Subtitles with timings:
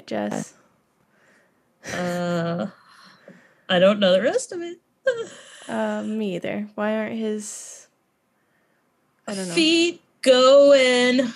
[0.00, 0.54] it, Jess?
[1.94, 2.66] Uh,
[3.68, 4.78] I don't know the rest of it.
[5.68, 6.68] Uh, me either.
[6.74, 7.86] Why aren't his?
[9.26, 9.54] I don't know.
[9.54, 11.32] Feet going.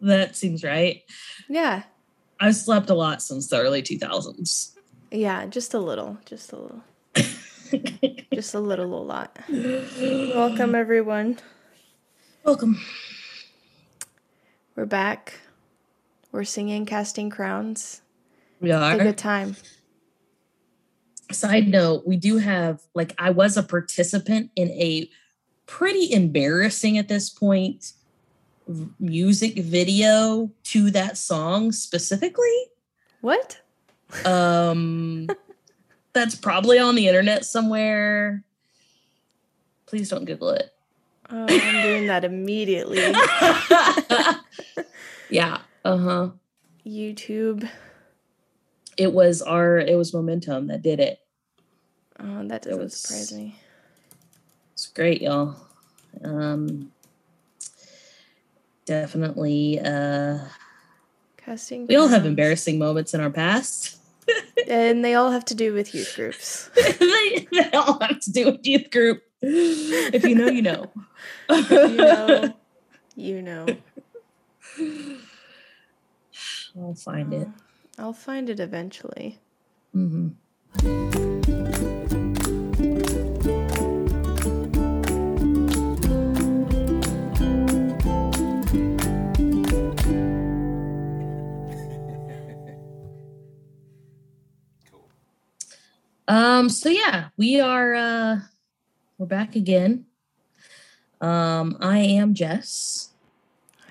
[0.00, 1.02] That seems right.
[1.48, 1.84] Yeah,
[2.40, 4.72] I've slept a lot since the early 2000s.
[5.12, 6.82] yeah, just a little, just a little,
[8.34, 9.38] just a little, a lot.
[9.48, 11.38] Welcome everyone.
[12.44, 12.80] Welcome.
[14.74, 15.38] We're back.
[16.32, 18.00] We're singing "Casting Crowns."
[18.60, 19.56] We It's a good time.
[21.30, 25.08] Side note, we do have, like, I was a participant in a
[25.66, 27.92] pretty embarrassing at this point
[28.98, 32.70] music video to that song specifically.
[33.20, 33.60] What?
[34.24, 35.28] Um,
[36.12, 38.44] that's probably on the internet somewhere.
[39.86, 40.72] Please don't Google it.
[41.30, 42.98] Oh, I'm doing that immediately.
[45.30, 45.58] yeah.
[45.84, 46.30] Uh huh.
[46.86, 47.68] YouTube.
[48.96, 49.78] It was our.
[49.78, 51.18] It was Momentum that did it.
[52.18, 53.56] Oh, that doesn't was- surprise me.
[54.74, 55.56] It's great, y'all.
[56.24, 56.92] Um,
[58.86, 59.80] definitely.
[59.80, 60.38] Uh,
[61.36, 61.86] Casting.
[61.86, 63.96] we all have embarrassing moments in our past.
[64.68, 66.70] and they all have to do with youth groups.
[66.74, 69.22] they, they all have to do with youth group.
[69.40, 70.90] If you know, you know.
[71.50, 72.54] you know,
[73.16, 73.66] you know.
[76.78, 77.48] I'll find it.
[77.98, 79.38] I'll find it eventually.
[79.92, 80.28] hmm
[96.28, 98.36] Um, so yeah, we are uh
[99.18, 100.06] we're back again.
[101.20, 103.10] Um, I am Jess.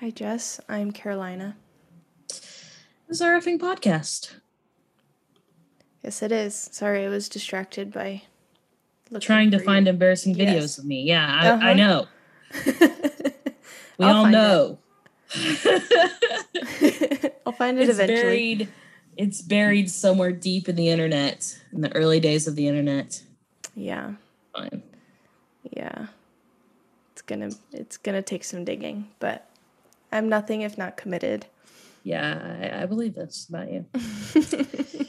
[0.00, 0.60] Hi, Jess.
[0.68, 1.56] I'm Carolina.
[3.12, 4.36] Is our effing podcast.
[6.02, 6.54] Yes, it is.
[6.72, 8.22] Sorry, I was distracted by
[9.10, 9.90] looking Trying to find you.
[9.90, 10.78] embarrassing videos Yes.
[10.78, 11.02] of me.
[11.02, 11.66] Yeah, I, Uh-huh.
[11.66, 12.06] I know.
[13.98, 14.78] We I'll all know.
[17.44, 18.54] I'll find it it's eventually.
[18.54, 18.68] buried.
[19.18, 23.22] It's buried somewhere deep in the internet, in the early days of the internet.
[23.76, 24.12] Yeah,
[24.56, 24.82] Fine.
[25.70, 26.06] yeah.
[27.12, 29.46] It's gonna it's gonna take some digging, but
[30.10, 31.44] I'm nothing if not committed.
[32.02, 33.86] Yeah, I, I believe this about you.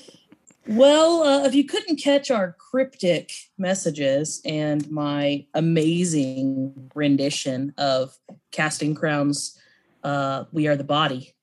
[0.67, 8.17] well, uh, if you couldn't catch our cryptic messages and my amazing rendition of
[8.51, 9.59] Casting Crowns,
[10.03, 11.33] uh, We Are the Body,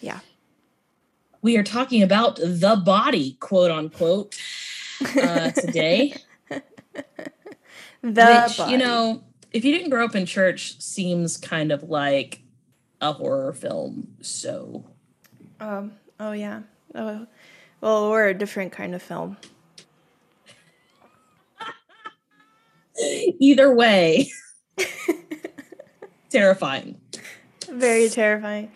[0.00, 0.20] Yeah.
[1.42, 4.34] we are talking about the body, quote unquote,
[5.22, 6.14] uh, today.
[8.00, 8.72] The which, body.
[8.72, 12.42] you know, if you didn't grow up in church, seems kind of like
[13.00, 14.08] a horror film.
[14.20, 14.84] So,
[15.60, 15.92] Um.
[16.20, 16.62] Oh yeah.
[16.94, 17.26] Oh,
[17.80, 19.36] well, we're a different kind of film.
[23.38, 24.30] either way,
[26.30, 27.00] terrifying.
[27.70, 28.72] Very terrifying.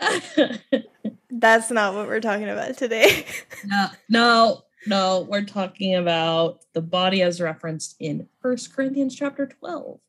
[1.30, 3.24] That's not what we're talking about today.
[3.66, 10.00] no, no, no, we're talking about the body as referenced in First Corinthians chapter 12.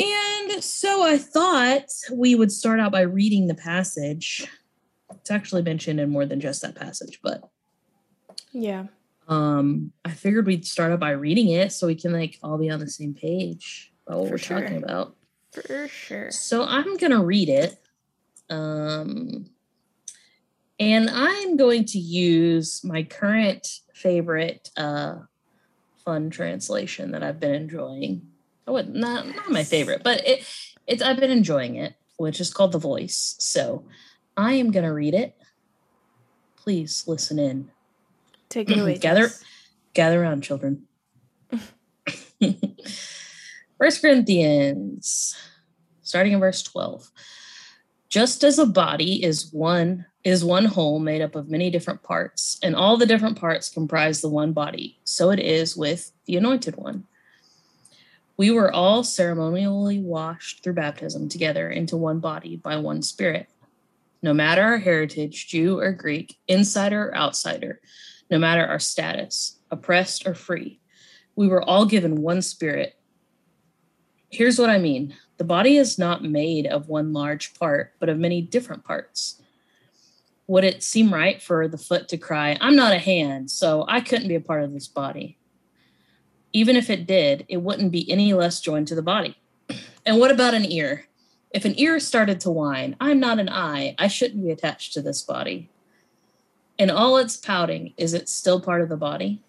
[0.00, 4.46] And so I thought we would start out by reading the passage.
[5.12, 7.48] It's actually mentioned in more than just that passage, but
[8.52, 8.86] yeah.
[9.26, 12.70] um I figured we'd start out by reading it so we can like all be
[12.70, 14.60] on the same page about what For we're sure.
[14.60, 15.16] talking about.
[15.52, 16.30] For sure.
[16.30, 17.78] So I'm going to read it.
[18.50, 19.50] Um,
[20.78, 25.16] and I'm going to use my current favorite uh,
[26.04, 28.28] fun translation that I've been enjoying.
[28.68, 30.46] I would not not my favorite, but it
[30.86, 33.34] it's I've been enjoying it, which is called The Voice.
[33.38, 33.84] So
[34.36, 35.34] I am going to read it.
[36.56, 37.70] Please listen in.
[38.50, 38.98] Take it away.
[39.00, 39.30] Gather-.
[39.94, 40.82] Gather around, children.
[43.78, 45.34] First Corinthians,
[46.02, 47.10] starting in verse 12.
[48.10, 52.58] Just as a body is one is one whole made up of many different parts,
[52.62, 56.76] and all the different parts comprise the one body, so it is with the anointed
[56.76, 57.06] one.
[58.38, 63.48] We were all ceremonially washed through baptism together into one body by one spirit.
[64.22, 67.80] No matter our heritage, Jew or Greek, insider or outsider,
[68.30, 70.80] no matter our status, oppressed or free.
[71.34, 72.96] We were all given one spirit.
[74.30, 78.18] Here's what I mean the body is not made of one large part, but of
[78.18, 79.42] many different parts.
[80.46, 84.00] Would it seem right for the foot to cry, I'm not a hand, so I
[84.00, 85.37] couldn't be a part of this body?
[86.52, 89.36] Even if it did, it wouldn't be any less joined to the body.
[90.06, 91.06] And what about an ear?
[91.50, 95.02] If an ear started to whine, I'm not an eye, I shouldn't be attached to
[95.02, 95.68] this body.
[96.78, 99.42] In all its pouting, is it still part of the body?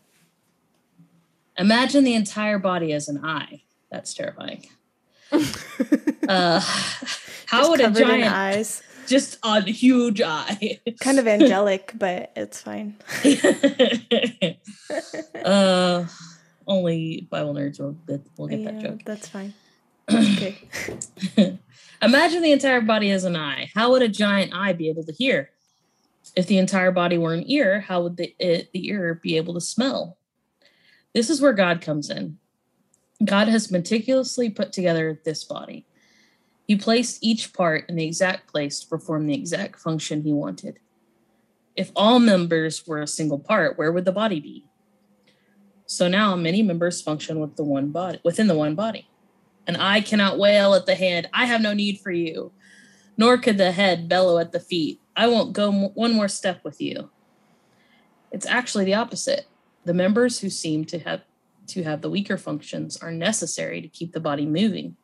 [1.57, 3.62] Imagine the entire body as an eye.
[3.92, 4.66] That's terrifying.
[5.31, 8.81] uh, how Just would a giant eyes?
[9.07, 10.80] just a huge eye?
[11.02, 12.95] Kind of angelic, but it's fine.
[15.44, 16.06] uh,
[16.69, 19.01] only Bible nerds will get, will get that joke.
[19.04, 19.54] That's fine.
[20.10, 20.57] okay.
[22.01, 23.69] Imagine the entire body as an eye.
[23.75, 25.50] How would a giant eye be able to hear?
[26.36, 29.56] If the entire body were an ear, how would the it, the ear be able
[29.56, 30.18] to smell?
[31.13, 32.38] This is where God comes in.
[33.25, 35.86] God has meticulously put together this body.
[36.68, 40.80] He placed each part in the exact place to perform the exact function he wanted.
[41.75, 44.69] If all members were a single part, where would the body be?
[45.90, 49.08] So now many members function with the one body within the one body.
[49.66, 52.52] And I cannot wail at the hand, I have no need for you.
[53.18, 56.64] Nor could the head bellow at the feet, I won't go m- one more step
[56.64, 57.10] with you.
[58.32, 59.48] It's actually the opposite.
[59.86, 61.22] The members who seem to have
[61.70, 64.96] to have the weaker functions are necessary to keep the body moving.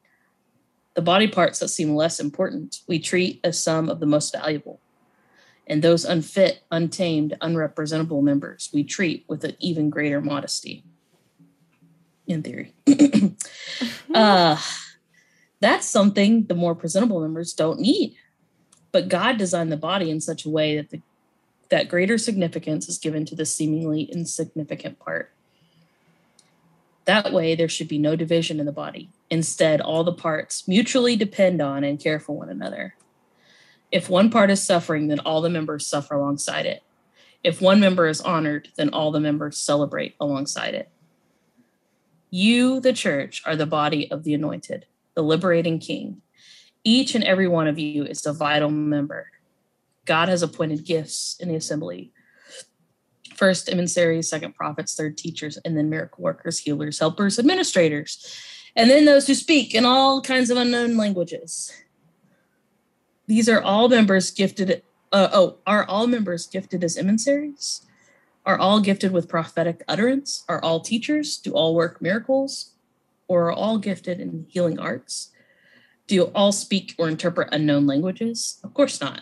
[0.94, 4.80] The body parts that seem less important, we treat as some of the most valuable.
[5.67, 10.83] And those unfit, untamed, unrepresentable members, we treat with an even greater modesty.
[12.27, 12.73] In theory.
[14.13, 14.57] uh,
[15.59, 18.15] that's something the more presentable members don't need.
[18.91, 21.01] But God designed the body in such a way that the
[21.69, 25.31] that greater significance is given to the seemingly insignificant part.
[27.06, 29.09] That way, there should be no division in the body.
[29.29, 32.95] Instead, all the parts mutually depend on and care for one another.
[33.95, 36.83] If one part is suffering, then all the members suffer alongside it.
[37.45, 40.89] If one member is honored, then all the members celebrate alongside it.
[42.30, 46.21] You, the church, are the body of the anointed, the liberating king.
[46.83, 49.31] Each and every one of you is a vital member.
[50.03, 52.12] God has appointed gifts in the assembly
[53.33, 58.44] first emissaries, second prophets, third teachers, and then miracle workers, healers, helpers, administrators,
[58.75, 61.71] and then those who speak in all kinds of unknown languages.
[63.27, 64.83] These are all members gifted.
[65.12, 67.86] Uh, oh, are all members gifted as emissaries?
[68.45, 70.44] Are all gifted with prophetic utterance?
[70.48, 71.38] Are all teachers?
[71.38, 72.72] Do all work miracles?
[73.27, 75.31] Or are all gifted in healing arts?
[76.07, 78.60] Do you all speak or interpret unknown languages?
[78.63, 79.22] Of course not.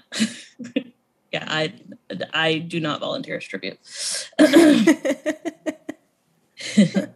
[1.32, 1.74] yeah, I
[2.34, 3.80] I do not volunteer as tribute.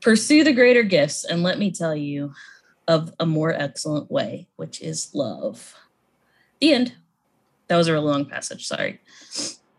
[0.00, 2.32] Pursue the greater gifts, and let me tell you
[2.88, 5.74] of a more excellent way, which is love.
[6.60, 6.94] The end.
[7.68, 9.00] That was a really long passage, sorry.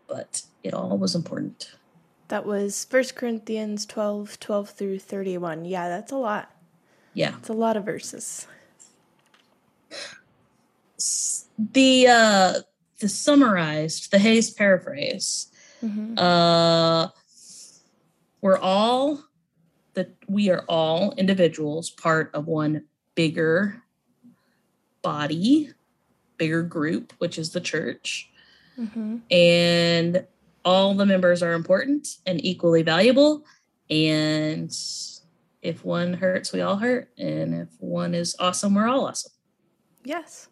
[0.06, 1.72] But it all was important.
[2.28, 5.64] That was 1 Corinthians 12, 12 through 31.
[5.64, 6.50] Yeah, that's a lot.
[7.14, 7.36] Yeah.
[7.38, 8.46] It's a lot of verses.
[11.58, 12.52] The uh
[13.00, 15.46] the summarized, the Hayes paraphrase.
[15.82, 16.18] Mhm.
[16.18, 17.08] Uh
[18.40, 19.24] we're all
[19.94, 22.84] that we are all individuals part of one
[23.18, 23.82] bigger
[25.02, 25.72] body,
[26.36, 28.30] bigger group, which is the church.
[28.78, 29.22] Mhm.
[29.32, 30.24] and
[30.64, 33.44] all the members are important and equally valuable
[33.90, 34.70] and
[35.62, 39.32] if one hurts we all hurt and if one is awesome we're all awesome
[40.04, 40.46] Yes.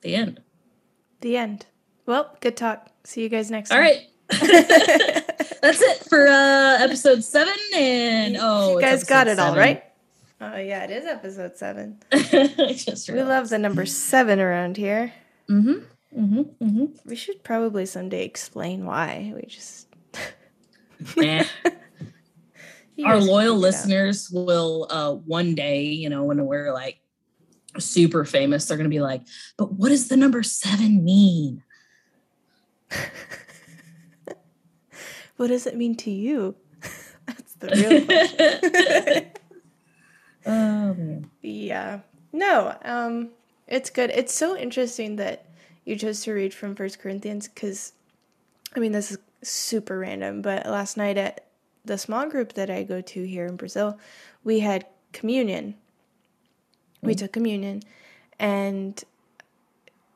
[0.00, 0.40] the end
[1.20, 1.66] The end.
[2.06, 2.88] Well, good talk.
[3.04, 3.84] See you guys next all time.
[3.84, 4.02] right
[5.60, 9.58] that's it for uh episode seven and oh you guys got it all seven.
[9.58, 9.82] right.
[10.40, 11.98] Oh yeah, it is episode seven.
[12.12, 15.12] We love the number seven around here.
[15.48, 15.84] mm-hmm
[16.18, 19.32] mm-hmm mm-hmm We should probably someday explain why.
[19.34, 19.88] We just
[21.16, 21.44] nah.
[23.04, 23.60] our loyal it out.
[23.60, 27.00] listeners will uh one day you know when we're like
[27.78, 29.20] super famous they're gonna be like
[29.58, 31.62] but what does the number seven mean
[35.36, 36.54] What does it mean to you?
[37.26, 39.30] That's the real question.
[40.96, 42.00] Man Yeah.
[42.32, 43.30] No, um,
[43.66, 44.10] it's good.
[44.10, 45.46] It's so interesting that
[45.84, 47.92] you chose to read from First Corinthians because,
[48.74, 51.46] I mean, this is super random, but last night at
[51.84, 53.98] the small group that I go to here in Brazil,
[54.44, 55.76] we had communion.
[57.02, 57.82] We took communion,
[58.40, 59.02] and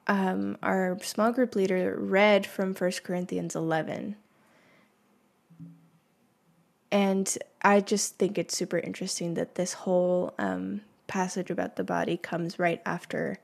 [0.08, 4.16] um, our small group leader read from First Corinthians 11.
[6.92, 12.16] And I just think it's super interesting that this whole um, passage about the body
[12.16, 13.38] comes right after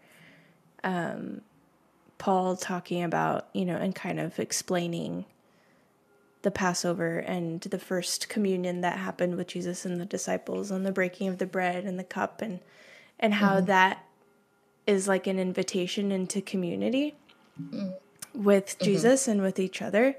[0.82, 1.42] um,
[2.18, 5.26] Paul talking about, you know, and kind of explaining
[6.42, 10.92] the Passover and the first communion that happened with Jesus and the disciples and the
[10.92, 12.60] breaking of the bread and the cup and
[13.18, 14.04] and how that
[14.86, 17.14] is like an invitation into community
[18.34, 18.84] with Mm-hmm.
[18.84, 20.16] Jesus and with each other.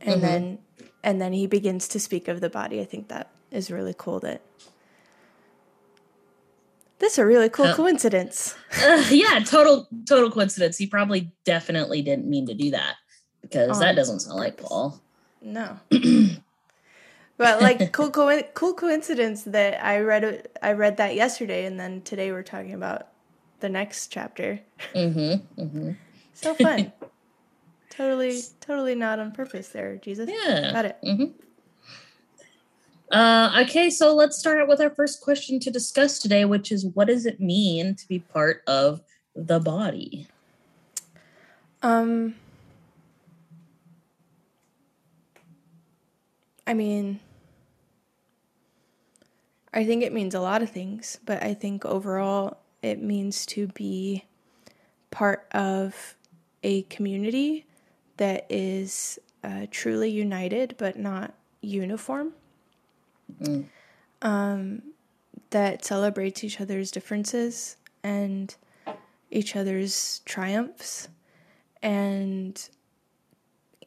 [0.00, 0.20] And Mhm.
[0.22, 0.58] then
[1.02, 2.80] and then he begins to speak of the body.
[2.80, 4.40] I think that is really cool that
[6.98, 8.54] This is a really cool Uh, coincidence.
[8.82, 10.78] Uh, yeah, total total coincidence.
[10.78, 12.96] He probably definitely didn't mean to do that
[13.42, 14.56] because On that doesn't sound like.
[14.56, 15.00] Paul.
[15.42, 15.78] No.
[17.36, 22.02] but like cool co- cool coincidence that I read I read that yesterday and then
[22.02, 23.08] today we're talking about
[23.60, 24.60] the next chapter.
[24.94, 25.44] Mm-hmm.
[25.62, 25.90] Mm-hmm.
[26.34, 26.92] So fun.
[27.92, 30.28] Totally totally not on purpose there, Jesus.
[30.30, 30.72] Yeah.
[30.72, 30.98] Got it.
[31.04, 31.24] hmm
[33.10, 36.86] Uh, okay, so let's start out with our first question to discuss today, which is
[36.86, 39.02] what does it mean to be part of
[39.36, 40.26] the body?
[41.82, 42.34] Um
[46.66, 47.20] I mean
[49.74, 53.68] I think it means a lot of things, but I think overall it means to
[53.68, 54.24] be
[55.10, 56.14] part of
[56.62, 57.66] a community
[58.16, 62.32] that is uh, truly united but not uniform.
[63.42, 63.64] Mm.
[64.22, 64.82] Um,
[65.50, 68.54] that celebrates each other's differences and
[69.30, 71.08] each other's triumphs
[71.82, 72.68] and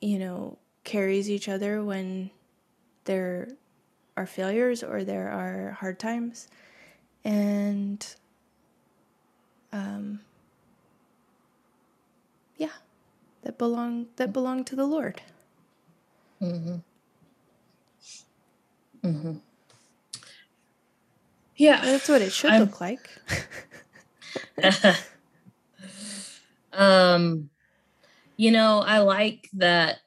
[0.02, 2.30] you know carries each other when
[3.06, 3.48] there
[4.18, 6.48] are failures or there are hard times
[7.24, 8.16] and
[9.72, 10.20] um
[12.58, 12.70] yeah
[13.46, 15.22] that belong that belong to the lord
[16.42, 16.76] Mm-hmm.
[19.08, 19.34] Mm-hmm.
[21.56, 21.80] Yeah.
[21.82, 23.10] that's what it should I'm- look like
[26.74, 27.50] um,
[28.38, 30.00] you know, I like that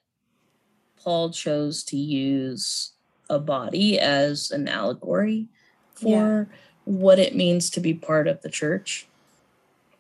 [1.02, 2.92] Paul chose to use
[3.30, 5.48] a body as an allegory
[5.94, 6.48] for
[6.84, 9.06] what it means to be part of the church.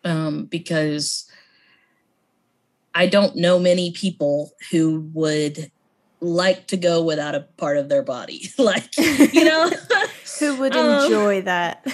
[0.04, 1.27] Um, because
[2.98, 5.70] I don't know many people who would
[6.20, 8.50] like to go without a part of their body.
[8.58, 9.70] like, you know,
[10.40, 11.86] who would Um, enjoy that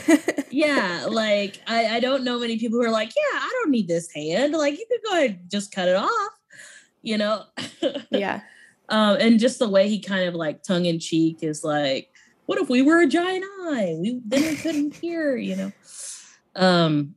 [0.51, 3.87] yeah, like I, I don't know many people who are like, yeah, I don't need
[3.87, 4.55] this hand.
[4.55, 6.33] Like you could go ahead and just cut it off,
[7.03, 7.45] you know.
[8.11, 8.41] yeah
[8.89, 12.11] um, and just the way he kind of like tongue in cheek is like,
[12.47, 13.97] what if we were a giant eye?
[13.99, 15.73] We then we couldn't hear, you know.
[16.57, 17.15] Um,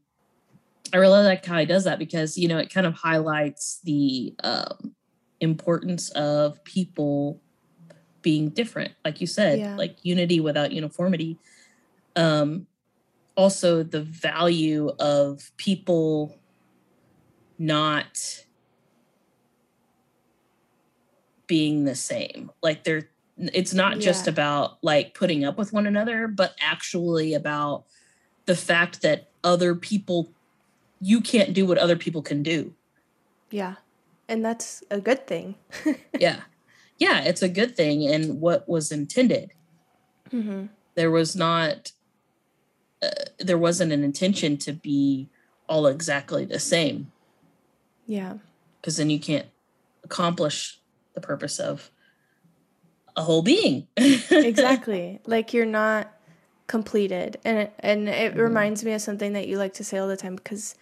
[0.94, 4.34] I really like how he does that because you know it kind of highlights the
[4.44, 4.96] um,
[5.39, 7.41] importance of people
[8.22, 9.75] being different, like you said, Yeah.
[9.77, 11.38] like unity without uniformity.
[12.15, 12.67] Um,
[13.36, 16.36] also, the value of people
[17.60, 18.44] not
[21.48, 22.51] being the same.
[22.62, 27.86] Like they're it's not just about like putting up with one another, but actually about
[28.46, 30.34] the fact that other people
[31.01, 32.74] you can't do what other people can do.
[33.51, 33.75] yeah
[34.27, 35.56] and that's a good thing
[36.20, 36.42] Yeah.
[37.00, 39.51] Yeah, it's a good thing and what was intended.
[40.32, 41.92] hmm There was not
[43.04, 45.30] uh, there wasn't an intention to be
[45.70, 47.12] all exactly the same
[48.08, 48.34] yeah
[48.82, 49.46] because then you can't
[50.04, 50.80] accomplish
[51.13, 51.92] the purpose of
[53.16, 53.88] a whole being.
[53.98, 56.12] exactly like you're not
[56.68, 58.39] completed and it, and it Mhm.
[58.42, 60.75] reminds me of something that you like to say all the time because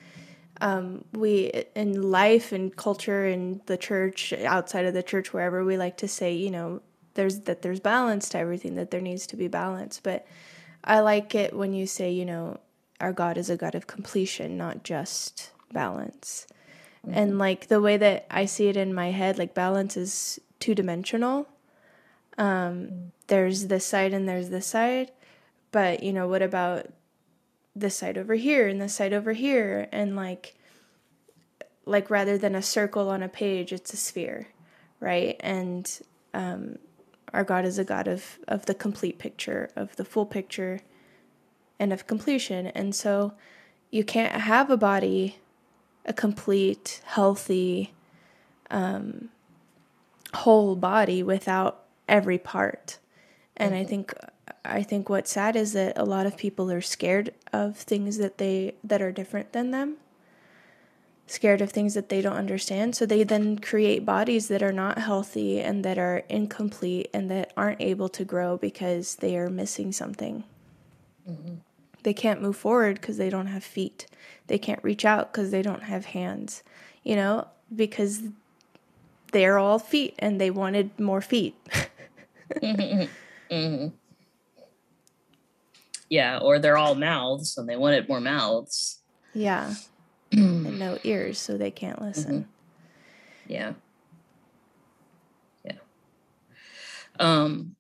[0.61, 5.77] um, we in life and culture and the church outside of the church wherever we
[5.77, 6.81] like to say you know
[7.15, 9.99] there's that there's balance to everything that there needs to be balance.
[10.01, 10.25] But
[10.83, 12.59] i like it when you say you know
[13.01, 16.47] our god is a god of completion not just balance.
[17.07, 20.73] And like the way that i see it in my head like balance is two
[20.73, 21.47] dimensional
[22.37, 25.11] um, there's this side and there's this side.
[25.71, 26.87] But you know what about
[27.75, 29.87] this side over here and this side over here.
[29.91, 30.55] And like
[31.85, 34.47] like rather than a circle on a page it's a sphere
[34.99, 35.35] right?
[35.41, 35.99] And
[36.33, 36.79] um,
[37.33, 40.79] our god is a god of of the complete picture of the full picture
[41.79, 42.67] and of completion.
[42.67, 43.33] And so
[43.91, 45.37] you can't have a body
[46.07, 47.93] a complete healthy
[48.69, 49.29] um,
[50.33, 52.99] whole body without every part.
[53.57, 54.13] And i think
[54.67, 58.37] i think what's sad is that a lot of people are scared of things that
[58.37, 59.95] they that are different than them
[61.27, 62.95] scared of things that they don't understand.
[62.95, 67.51] So they then create bodies that are not healthy and that are incomplete and that
[67.57, 70.43] aren't able to grow because they are missing something.
[72.03, 74.05] They can't move forward because they don't have feet.
[74.45, 76.61] They can't reach out because they don't have hands
[77.05, 78.23] you know because
[79.31, 81.55] they're all feet and they wanted more feet.
[83.51, 83.91] Mhm.
[86.09, 89.01] Yeah, or they're all mouths and they wanted more mouths.
[89.33, 89.73] yeah
[90.31, 92.47] and no ears so they can't listen
[93.47, 93.73] Yeah.
[95.63, 95.73] Yeah.
[97.19, 97.75] Um,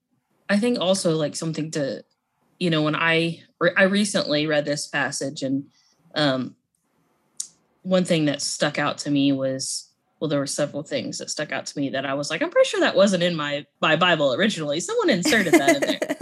[0.49, 2.03] I think also like something to,
[2.59, 3.41] you know, when I
[3.77, 5.65] I recently read this passage and
[6.13, 6.55] um,
[7.81, 9.89] one thing that stuck out to me was
[10.19, 12.49] well, there were several things that stuck out to me that I was like, I'm
[12.49, 14.79] pretty sure that wasn't in my my Bible originally.
[14.79, 15.99] Someone inserted that in there.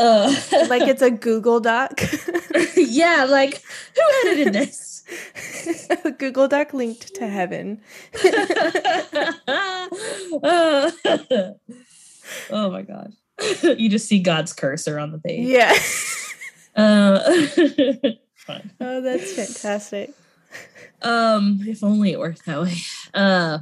[0.00, 0.34] uh,
[0.68, 2.00] like it's a Google Doc.
[2.76, 3.62] yeah, like
[3.94, 5.04] who edited this?
[6.18, 7.80] Google Doc linked to heaven.
[10.42, 10.90] uh,
[12.50, 13.12] oh my god.
[13.62, 15.46] you just see God's cursor on the page.
[15.46, 15.74] Yeah.
[16.76, 17.20] Uh,
[18.80, 20.12] oh, that's fantastic.
[21.02, 22.74] Um, if only it worked that way.
[23.14, 23.58] Uh,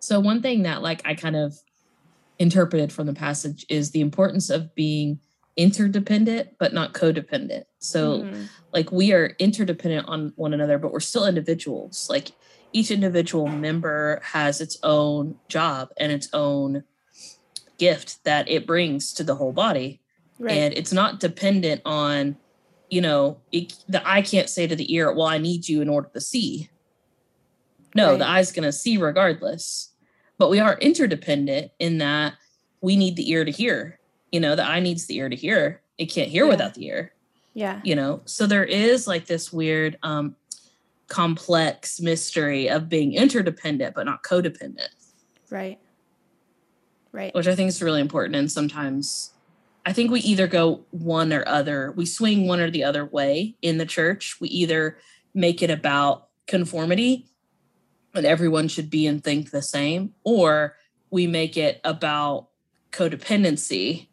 [0.00, 1.58] so one thing that like I kind of
[2.38, 5.18] interpreted from the passage is the importance of being
[5.56, 7.64] interdependent but not codependent.
[7.78, 8.48] So mm.
[8.72, 12.08] like we are interdependent on one another but we're still individuals.
[12.10, 12.32] Like
[12.72, 16.84] each individual member has its own job and its own
[17.78, 20.00] gift that it brings to the whole body.
[20.38, 20.52] Right.
[20.52, 22.36] And it's not dependent on,
[22.90, 25.88] you know, it, the eye can't say to the ear, well, I need you in
[25.88, 26.68] order to see.
[27.94, 28.18] No, right.
[28.18, 29.92] the eye's going to see regardless.
[30.38, 32.34] But we are interdependent in that
[32.80, 33.98] we need the ear to hear.
[34.30, 35.80] You know, the eye needs the ear to hear.
[35.98, 36.50] It can't hear yeah.
[36.50, 37.12] without the ear.
[37.54, 37.80] Yeah.
[37.84, 40.36] You know, so there is like this weird, um,
[41.08, 44.88] complex mystery of being interdependent but not codependent.
[45.50, 45.78] Right.
[47.12, 47.34] Right.
[47.34, 48.36] Which I think is really important.
[48.36, 49.32] And sometimes
[49.86, 53.54] I think we either go one or other, we swing one or the other way
[53.62, 54.40] in the church.
[54.40, 54.98] We either
[55.32, 57.26] make it about conformity
[58.16, 60.76] and everyone should be and think the same, or
[61.10, 62.48] we make it about
[62.92, 64.08] codependency.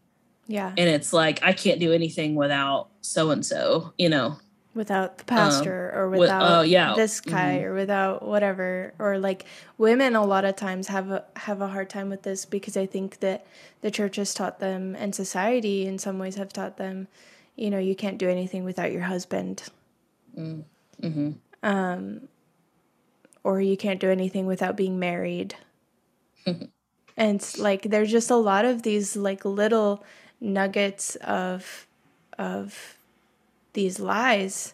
[0.48, 0.74] Yeah.
[0.77, 4.38] And it's like, I can't do anything without so and so, you know
[4.75, 6.94] without the pastor um, or without with, uh, yeah.
[6.96, 7.66] this guy mm-hmm.
[7.66, 9.46] or without whatever or like
[9.77, 12.85] women a lot of times have a have a hard time with this because I
[12.85, 13.46] think that
[13.81, 17.07] the church has taught them and society in some ways have taught them
[17.55, 19.63] you know you can't do anything without your husband
[20.37, 20.63] mm.
[21.01, 21.31] mm-hmm.
[21.61, 22.27] um
[23.44, 25.56] or you can't do anything without being married.
[27.16, 30.03] And like there's just a lot of these like little
[30.42, 31.88] nuggets of
[32.40, 32.98] of
[33.74, 34.74] these lies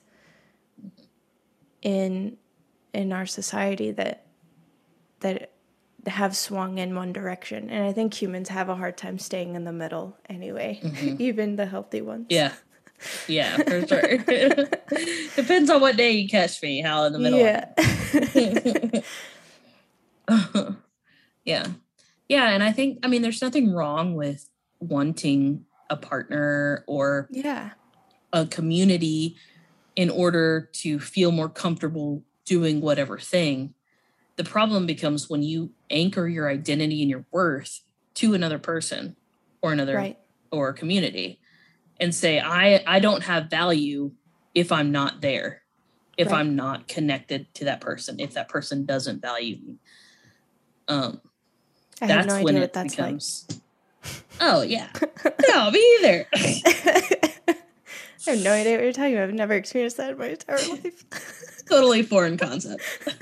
[1.82, 2.38] in
[2.94, 4.26] in our society that
[5.20, 5.52] that
[6.08, 7.70] have swung in one direction.
[7.70, 11.16] And i think humans have a hard time staying in the middle anyway mm-hmm.
[11.20, 12.28] even the healthy ones.
[12.30, 12.54] Yeah
[13.28, 14.18] yeah for sure.
[15.36, 17.40] Depends on what day you catch me how in the middle.
[17.40, 17.66] Yeah.
[21.46, 21.66] Yeah.
[22.28, 24.48] Yeah and i think i mean there's nothing wrong with
[24.80, 27.72] wanting a partner or yeah.
[28.32, 29.36] a community
[29.96, 33.74] in order to feel more comfortable doing whatever thing.
[34.38, 37.82] The problem becomes when you anchor your identity and your worth
[38.16, 39.16] to another person
[39.62, 40.18] or another right.
[40.52, 41.42] or community
[42.00, 44.12] and say I I don't have value
[44.54, 45.64] if I'm not there.
[46.18, 46.40] If right.
[46.40, 49.80] I'm not connected to that person, if that person doesn't value me.
[50.88, 51.22] Um
[52.02, 53.60] I that's no when it becomes like.
[54.42, 54.90] Oh yeah.
[55.50, 56.28] no, me either.
[58.28, 59.30] I have no idea what you're talking about.
[59.30, 61.64] I've never experienced that in my entire life.
[61.70, 62.84] totally foreign concept.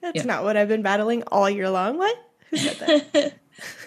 [0.00, 0.24] That's yeah.
[0.24, 1.98] not what I've been battling all year long.
[1.98, 2.16] What?
[2.50, 2.76] Who said
[3.12, 3.34] that?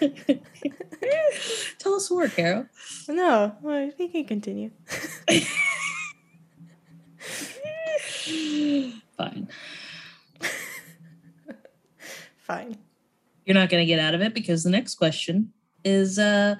[1.78, 2.66] Tell us more, Carol.
[3.08, 4.70] No, well, we can continue.
[9.16, 9.48] Fine.
[12.38, 12.78] Fine.
[13.44, 15.52] You're not going to get out of it because the next question
[15.84, 16.56] is uh,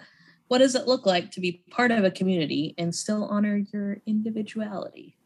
[0.48, 3.98] what does it look like to be part of a community and still honor your
[4.06, 5.16] individuality?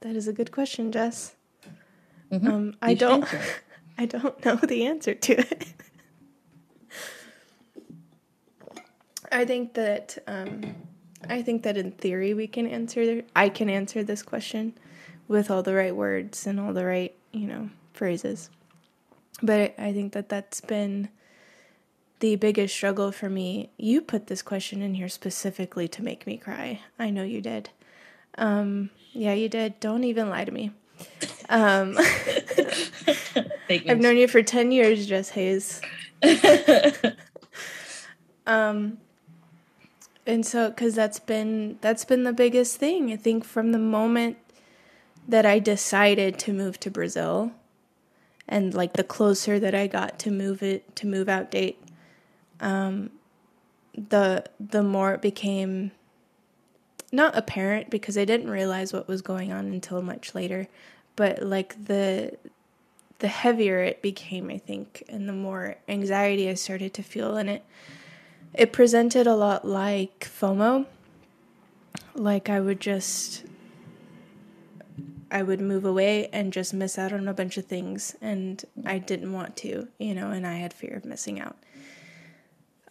[0.00, 1.34] That is a good question, Jess.
[2.30, 2.48] Mm-hmm.
[2.48, 3.26] Um, I don't.
[3.98, 5.72] I don't know the answer to it.
[9.34, 10.74] I think that um,
[11.28, 13.22] I think that in theory we can answer.
[13.36, 14.74] I can answer this question
[15.28, 18.50] with all the right words and all the right you know phrases.
[19.42, 21.08] But I think that that's been
[22.20, 26.38] the biggest struggle for me, you put this question in here specifically to make me
[26.38, 26.80] cry.
[26.98, 27.68] I know you did.
[28.38, 29.78] Um, yeah, you did.
[29.80, 30.70] Don't even lie to me.
[31.50, 31.98] Um,
[33.68, 35.82] I've known you for 10 years, Jess Hayes.
[38.46, 38.98] um,
[40.26, 43.12] and so, cause that's been, that's been the biggest thing.
[43.12, 44.38] I think from the moment
[45.26, 47.52] that I decided to move to Brazil
[48.48, 51.78] and like the closer that I got to move it, to move out date,
[52.60, 53.10] um,
[53.96, 55.92] the the more it became
[57.12, 60.68] not apparent because I didn't realize what was going on until much later,
[61.16, 62.36] but like the
[63.20, 67.48] the heavier it became, I think, and the more anxiety I started to feel in
[67.48, 67.64] it
[68.54, 70.86] it presented a lot like FOMO.
[72.14, 73.44] Like I would just
[75.30, 78.98] I would move away and just miss out on a bunch of things and I
[78.98, 81.56] didn't want to, you know, and I had fear of missing out.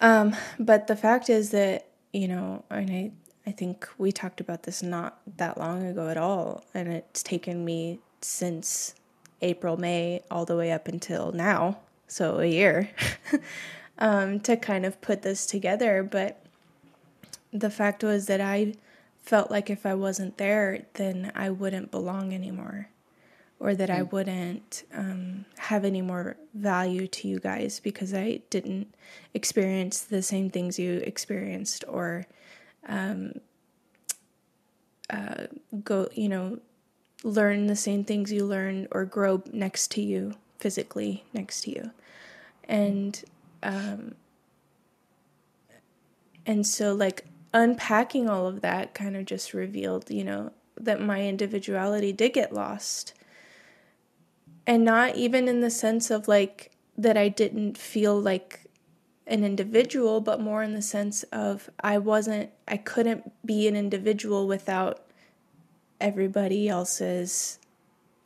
[0.01, 3.11] Um, but the fact is that, you know, and I
[3.45, 7.65] I think we talked about this not that long ago at all, and it's taken
[7.65, 8.95] me since
[9.41, 12.89] April, May, all the way up until now, so a year,
[14.03, 16.03] um, to kind of put this together.
[16.03, 16.45] But
[17.53, 18.73] the fact was that I
[19.23, 22.89] felt like if I wasn't there, then I wouldn't belong anymore,
[23.61, 23.95] or that mm.
[23.95, 28.93] I wouldn't um, have any more value to you guys because I didn't
[29.33, 32.25] experience the same things you experienced, or
[32.85, 33.35] um,
[35.09, 35.45] uh,
[35.85, 36.59] go, you know,
[37.23, 41.91] learn the same things you learn, or grow next to you physically next to you,
[42.67, 43.23] and
[43.63, 44.15] um,
[46.45, 51.21] and so like unpacking all of that kind of just revealed, you know, that my
[51.21, 53.13] individuality did get lost.
[54.65, 58.65] And not even in the sense of like that I didn't feel like
[59.27, 64.47] an individual, but more in the sense of I wasn't, I couldn't be an individual
[64.47, 65.03] without
[66.01, 67.59] everybody else's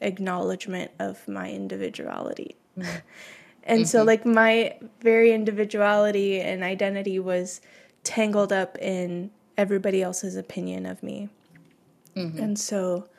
[0.02, 2.56] acknowledgement of my individuality.
[2.78, 2.98] Mm-hmm.
[3.68, 3.86] and mm-hmm.
[3.86, 7.60] so, like, my very individuality and identity was
[8.04, 11.28] tangled up in everybody else's opinion of me.
[12.16, 12.40] Mm-hmm.
[12.40, 13.10] And so,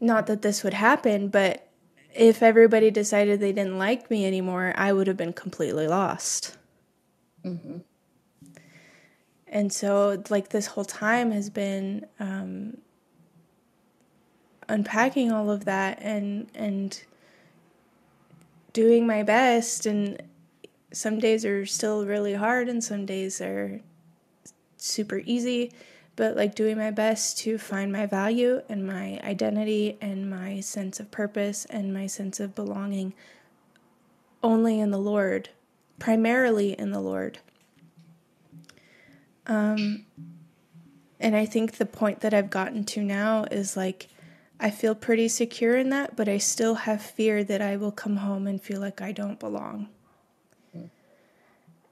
[0.00, 1.68] not that this would happen, but
[2.12, 6.56] if everybody decided they didn't like me anymore, I would have been completely lost.
[7.44, 7.78] Mm-hmm.
[9.46, 12.78] And so, like, this whole time has been um,
[14.68, 17.00] unpacking all of that and, and,
[18.72, 20.22] doing my best and
[20.92, 23.80] some days are still really hard and some days are
[24.76, 25.72] super easy
[26.20, 31.00] but like doing my best to find my value and my identity and my sense
[31.00, 33.14] of purpose and my sense of belonging
[34.42, 35.48] only in the Lord,
[35.98, 37.38] primarily in the Lord.
[39.46, 40.04] Um,
[41.18, 44.08] and I think the point that I've gotten to now is like,
[44.60, 48.18] I feel pretty secure in that, but I still have fear that I will come
[48.18, 49.88] home and feel like I don't belong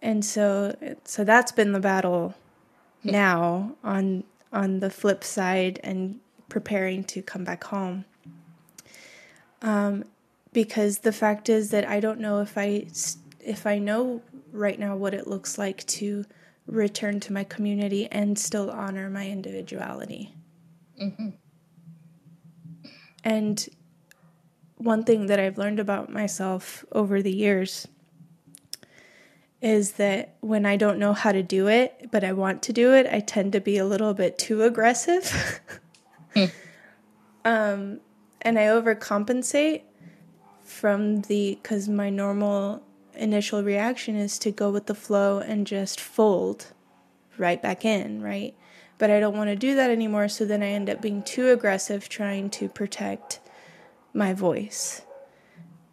[0.03, 2.35] and so so that's been the battle
[3.05, 8.05] now on on the flip side and preparing to come back home
[9.61, 10.05] um,
[10.53, 12.87] because the fact is that I don't know if I
[13.41, 16.25] if I know right now what it looks like to
[16.67, 20.35] return to my community and still honor my individuality.
[21.01, 21.31] Mm-hmm.
[23.29, 23.69] And
[24.79, 27.87] one thing that I've learned about myself over the years
[29.61, 32.95] is that when I don't know how to do it, but I want to do
[32.95, 35.61] it, I tend to be a little bit too aggressive.
[37.45, 38.01] um,
[38.41, 39.83] and I overcompensate
[40.65, 42.83] from the, because my normal
[43.15, 46.69] initial reaction is to go with the flow and just fold
[47.37, 48.57] right back in, right?
[48.99, 51.51] But I don't want to do that anymore, so then I end up being too
[51.51, 53.41] aggressive trying to protect
[54.13, 55.03] my voice.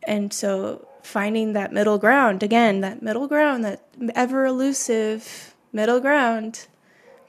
[0.07, 6.67] And so finding that middle ground again that middle ground that ever elusive middle ground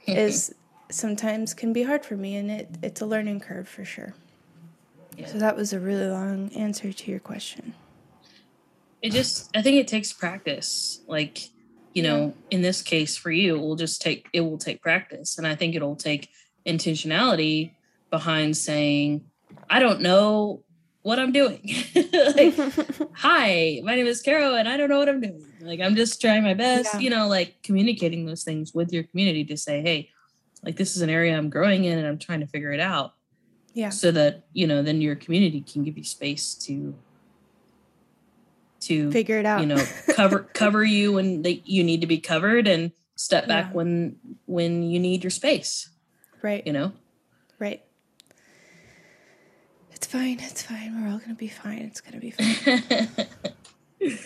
[0.07, 0.19] mm-hmm.
[0.19, 0.55] is
[0.91, 4.15] sometimes can be hard for me and it, it's a learning curve for sure
[5.17, 5.27] yeah.
[5.27, 7.75] so that was a really long answer to your question
[9.03, 11.51] it just i think it takes practice like
[11.97, 15.39] you know in this case for you it will just take it will take practice
[15.39, 16.29] and i think it'll take
[16.67, 17.73] intentionality
[18.11, 19.25] behind saying
[19.71, 20.63] i don't know
[21.07, 21.61] what I'm doing.
[21.95, 22.57] like,
[23.13, 25.47] Hi, my name is Caro, and I don't know what I'm doing.
[25.61, 26.99] Like, I'm just trying my best, yeah.
[26.99, 30.11] you know, like communicating those things with your community to say, hey,
[30.65, 33.15] like, this is an area I'm growing in and I'm trying to figure it out.
[33.73, 33.91] Yeah.
[33.91, 36.93] So that, you know, then your community can give you space to
[38.87, 39.83] to figure it out you know
[40.15, 43.73] cover cover you when they, you need to be covered and step back yeah.
[43.73, 45.91] when when you need your space
[46.43, 46.93] right you know
[47.59, 47.83] right
[49.97, 50.39] it's fine.
[50.41, 51.03] It's fine.
[51.03, 51.79] We're all going to be fine.
[51.79, 53.27] It's going to be fine.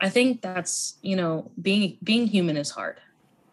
[0.00, 3.00] I think that's, you know, being being human is hard.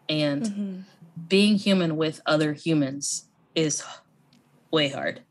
[0.08, 0.80] And mm-hmm.
[1.28, 3.82] being human with other humans is
[4.70, 5.22] way hard.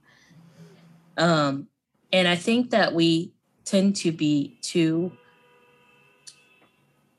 [1.17, 1.67] Um
[2.12, 3.31] and I think that we
[3.67, 5.12] tend to be too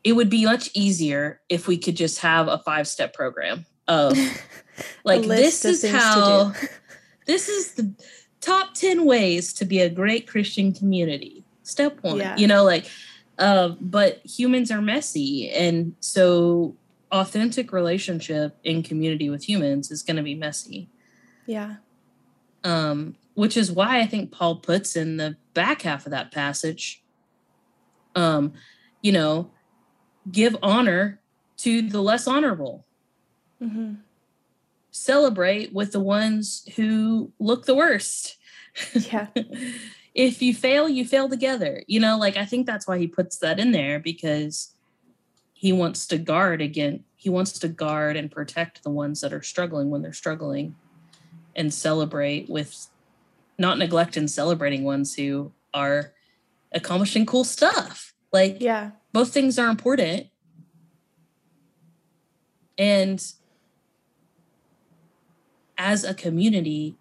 [0.04, 4.16] it would be much easier if we could just have a five step program of
[5.04, 6.52] like this is how
[7.26, 7.92] this is the
[8.40, 11.44] top 10 ways to be a great Christian community.
[11.62, 12.36] Step one, Yeah.
[12.36, 12.86] you know, like,
[13.38, 15.50] uh, but humans are messy.
[15.50, 16.76] And so
[17.12, 20.88] authentic relationship in community with humans is going to be messy.
[21.46, 21.76] Yeah.
[22.64, 27.02] Um, which is why I think Paul puts in the back half of that passage,
[28.14, 28.52] um,
[29.02, 29.50] you know,
[30.30, 31.20] give honor
[31.58, 32.86] to the less honorable
[33.60, 33.94] hmm
[34.98, 38.36] celebrate with the ones who look the worst.
[38.92, 39.28] Yeah.
[40.14, 41.82] if you fail, you fail together.
[41.86, 44.74] You know, like I think that's why he puts that in there because
[45.52, 47.04] he wants to guard again.
[47.16, 50.74] He wants to guard and protect the ones that are struggling when they're struggling
[51.56, 52.88] and celebrate with
[53.58, 56.12] not neglect and celebrating ones who are
[56.72, 58.14] accomplishing cool stuff.
[58.32, 58.92] Like Yeah.
[59.12, 60.28] both things are important.
[62.76, 63.20] And
[65.76, 66.96] as a community,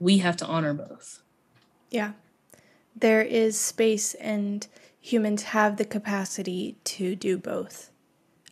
[0.00, 1.22] we have to honor both.
[1.90, 2.12] Yeah.
[2.96, 4.66] There is space, and
[5.00, 7.91] humans have the capacity to do both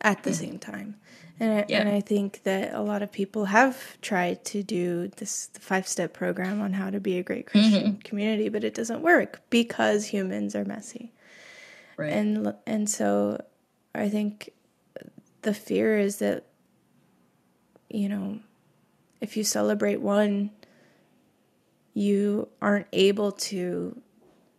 [0.00, 0.96] at the same time.
[1.38, 5.48] And I, and I think that a lot of people have tried to do this
[5.58, 8.00] five step program on how to be a great Christian mm-hmm.
[8.00, 11.12] community, but it doesn't work because humans are messy.
[11.96, 12.12] Right.
[12.12, 13.42] And and so
[13.94, 14.50] I think
[15.42, 16.44] the fear is that
[17.88, 18.40] you know
[19.20, 20.50] if you celebrate one
[21.94, 24.00] you aren't able to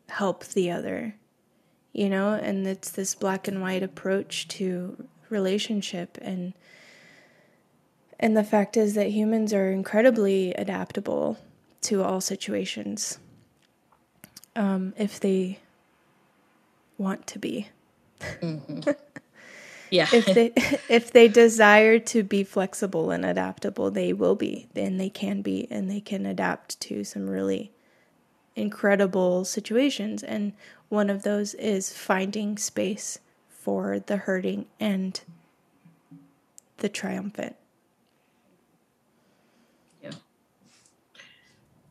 [0.10, 1.16] help the other
[1.94, 6.54] you know and it's this black and white approach to relationship and
[8.20, 11.40] and the fact is that humans are incredibly adaptable
[11.82, 13.18] to all situations
[14.56, 15.58] um, if they
[16.98, 17.70] want to be.
[19.90, 20.08] Yeah.
[20.14, 20.54] if they
[20.90, 25.68] if they desire to be flexible and adaptable they will be and they can be
[25.70, 27.74] and they can adapt to some really
[28.56, 30.24] incredible situations.
[30.24, 30.54] And
[30.90, 33.20] one of those is finding space
[33.62, 35.22] for the hurting and
[36.78, 37.56] the triumphant
[40.02, 40.12] yeah.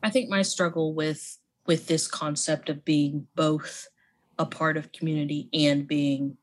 [0.03, 3.87] I think my struggle with with this concept of being both
[4.37, 6.37] a part of community and being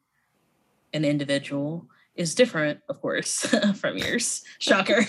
[0.92, 4.42] an individual is different, of course, from yours.
[4.58, 5.04] Shocker.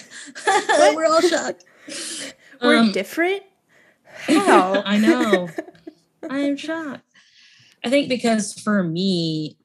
[0.93, 1.65] We're all shocked.
[2.61, 3.43] we're Um, different
[4.27, 5.49] how I know.
[6.29, 7.03] I am shocked.
[7.83, 9.57] I think because for me,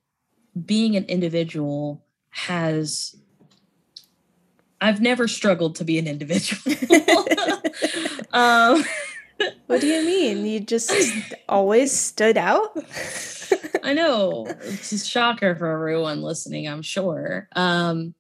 [0.64, 3.16] being an individual has
[4.80, 6.76] I've never struggled to be an individual.
[8.32, 8.84] um,
[9.66, 10.92] what do you mean you just
[11.48, 12.76] always stood out
[13.84, 17.48] I know it's a shocker for everyone listening, I'm sure.
[17.54, 18.14] Um,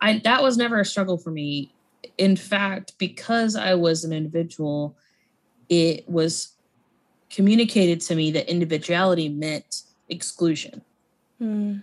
[0.00, 1.72] I that was never a struggle for me.
[2.18, 4.96] In fact, because I was an individual,
[5.68, 6.52] it was
[7.30, 10.82] communicated to me that individuality meant exclusion.
[11.38, 11.78] Hmm.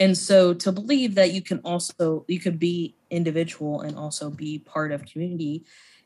[0.00, 4.58] And so to believe that you can also you could be individual and also be
[4.58, 5.64] part of community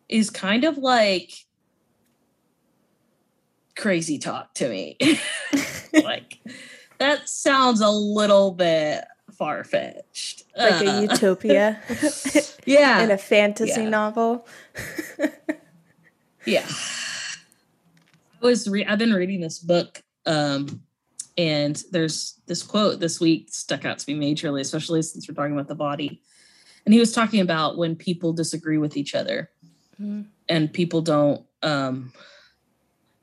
[0.09, 1.33] is kind of like
[3.77, 4.97] crazy talk to me.
[6.05, 6.39] like
[6.99, 10.45] that sounds a little bit far fetched.
[10.57, 11.81] like a utopia
[12.67, 13.03] yeah.
[13.03, 13.89] in a fantasy Yeah.
[13.89, 14.47] novel
[16.47, 16.67] yeah.
[18.41, 20.83] I was re- I've been reading this book um
[21.39, 25.53] and there's this quote this week stuck out to me majorly, especially since we're talking
[25.53, 26.23] about the body.
[26.85, 29.51] And he was talking about when people disagree with each other
[30.01, 30.27] Mhm.
[30.49, 32.13] and people don't um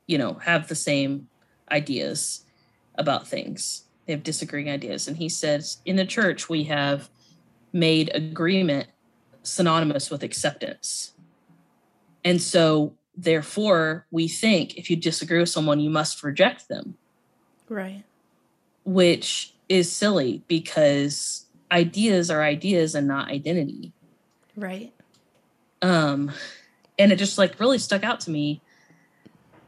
[0.06, 1.28] you know have the same
[1.70, 2.44] ideas
[2.96, 3.84] about things.
[4.06, 5.08] They have disagreeing ideas.
[5.08, 7.08] And he says in the church we have
[7.72, 8.88] made agreement
[9.42, 11.12] synonymous with acceptance.
[12.24, 16.96] And so therefore we think if you disagree with someone you must reject them
[17.68, 18.04] right.
[18.84, 23.92] Which is silly because ideas are ideas and not identity.
[24.56, 24.92] Right.
[25.82, 26.32] Um
[26.98, 28.60] and it just like really stuck out to me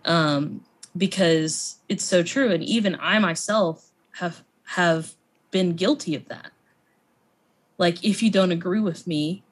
[0.04, 0.64] um
[0.96, 5.14] because it's so true and even i myself have have
[5.50, 6.52] been guilty of that.
[7.78, 9.42] Like if you don't agree with me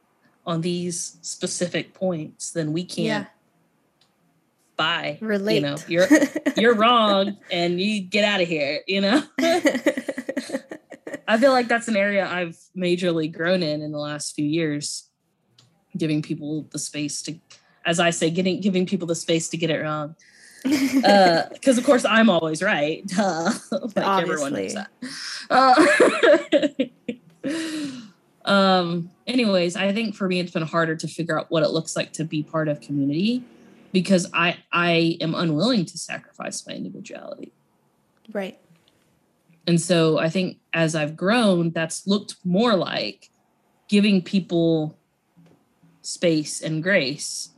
[0.46, 3.24] on these specific points then we can't yeah
[4.77, 5.19] bye.
[5.21, 5.57] Relate.
[5.57, 6.09] you know you're
[6.57, 9.23] you're wrong and you get out of here you know?
[11.27, 15.09] I feel like that's an area i've majorly grown in in the last few years
[15.97, 17.39] giving people the space to
[17.87, 20.17] as i say getting giving people the space to get it wrong.
[20.63, 23.07] Because of course i'm always right.
[23.07, 23.53] Duh.
[23.71, 24.91] like everyone knows that.
[25.51, 25.75] Uh,
[28.45, 31.97] um anyways i think for me it's been harder to figure out what it looks
[31.97, 33.43] like to be part of community
[33.94, 37.52] because I I am unwilling to sacrifice my individuality.
[38.33, 38.59] Right.
[39.68, 43.30] And so I think as I've grown, that's looked more like
[43.88, 44.98] giving people
[46.02, 47.50] space and grace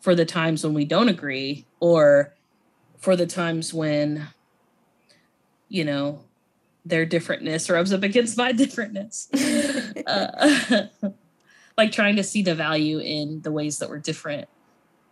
[0.00, 2.34] for the times when we don't agree or
[2.98, 4.26] for the times when
[5.68, 6.20] you know
[6.84, 9.28] their differentness rubs up against my differentness
[10.06, 11.10] uh,
[11.78, 14.48] like trying to see the value in the ways that we're different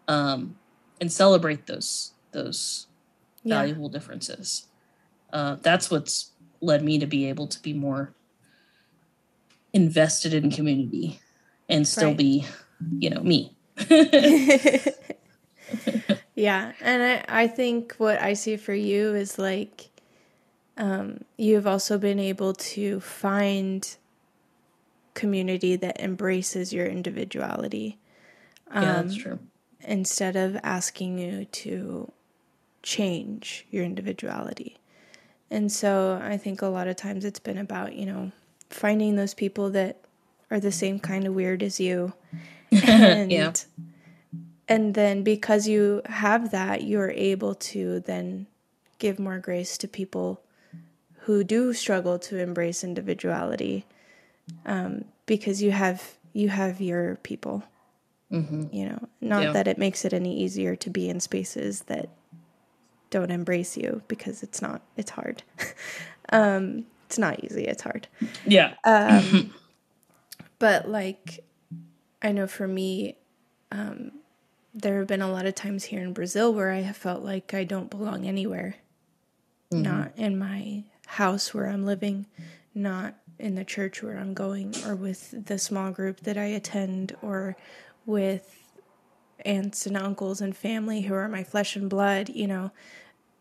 [0.08, 0.56] um,
[1.00, 2.87] and celebrate those those
[3.42, 3.57] yeah.
[3.57, 4.66] valuable differences
[5.33, 6.30] uh, that's what's
[6.61, 8.12] led me to be able to be more
[9.72, 11.20] invested in community
[11.68, 12.16] and still right.
[12.16, 12.46] be
[12.98, 13.54] you know me
[16.35, 19.90] yeah and I, I think what i see for you is like
[20.76, 23.96] um, you've also been able to find
[25.14, 27.98] community that embraces your individuality
[28.70, 29.38] um, yeah that's um, true
[29.87, 32.11] instead of asking you to
[32.83, 34.79] change your individuality.
[35.51, 38.33] And so i think a lot of times it's been about you know
[38.70, 40.05] finding those people that
[40.51, 42.12] are the same kind of weird as you.
[42.73, 43.53] And yeah.
[44.66, 48.49] and then because you have that you're able to then
[48.99, 50.40] give more grace to people
[51.20, 53.87] who do struggle to embrace individuality
[54.66, 57.62] um, because you have you have your people
[58.35, 58.64] mm-hmm.
[58.73, 59.53] you know not yeah.
[59.53, 62.09] that it makes it any easier to be in spaces that
[63.11, 65.42] don't embrace you because it's not it's hard
[66.31, 68.09] um, it's not easy it's hard
[68.47, 69.55] yeah um,
[70.59, 71.44] but like
[72.25, 73.18] I know for me,
[73.70, 74.11] um,
[74.73, 77.53] there have been a lot of times here in Brazil where I have felt like
[77.53, 78.77] I don't belong anywhere.
[79.70, 79.83] Mm-hmm.
[79.83, 82.25] Not in my house where I'm living,
[82.75, 87.14] not in the church where I'm going, or with the small group that I attend,
[87.20, 87.57] or
[88.07, 88.73] with
[89.45, 92.71] aunts and uncles and family who are my flesh and blood, you know,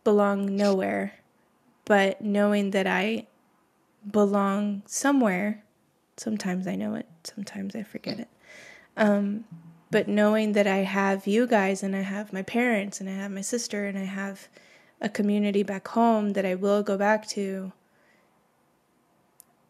[0.03, 1.13] belong nowhere.
[1.85, 3.27] But knowing that I
[4.09, 5.63] belong somewhere,
[6.17, 8.29] sometimes I know it, sometimes I forget it.
[8.97, 9.45] Um,
[9.91, 13.31] but knowing that I have you guys and I have my parents and I have
[13.31, 14.47] my sister and I have
[14.99, 17.73] a community back home that I will go back to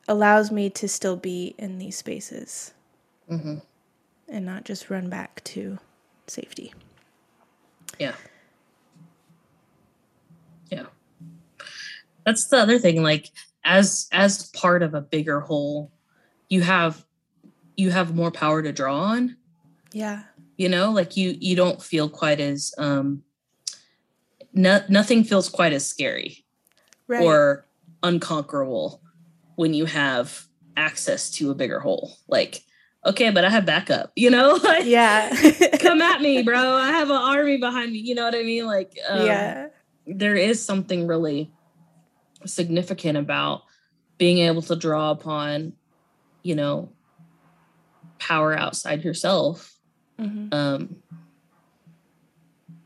[0.07, 2.73] allows me to still be in these spaces
[3.29, 3.55] mm-hmm.
[4.33, 5.77] And not just run back to
[6.27, 6.73] safety.
[7.99, 8.15] Yeah.
[10.69, 10.85] Yeah.
[12.25, 13.29] That's the other thing like
[13.63, 15.91] as as part of a bigger whole
[16.49, 17.05] you have
[17.75, 19.37] you have more power to draw on.
[19.91, 20.23] Yeah.
[20.57, 23.23] You know, like you you don't feel quite as um
[24.53, 26.45] no, nothing feels quite as scary
[27.07, 27.23] right.
[27.23, 27.65] or
[28.03, 29.01] unconquerable
[29.55, 32.17] when you have access to a bigger whole.
[32.27, 32.63] Like,
[33.05, 34.59] okay, but I have backup, you know?
[34.63, 35.29] like, yeah.
[35.79, 36.57] come at me, bro.
[36.57, 37.99] I have an army behind me.
[37.99, 38.65] You know what I mean?
[38.65, 39.67] Like, um, yeah.
[40.05, 41.51] There is something really
[42.45, 43.63] significant about
[44.17, 45.73] being able to draw upon,
[46.43, 46.89] you know,
[48.19, 49.77] power outside yourself
[50.19, 50.53] mm-hmm.
[50.53, 50.95] um,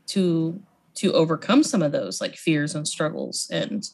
[0.06, 0.60] to
[0.94, 3.88] to overcome some of those like fears and struggles and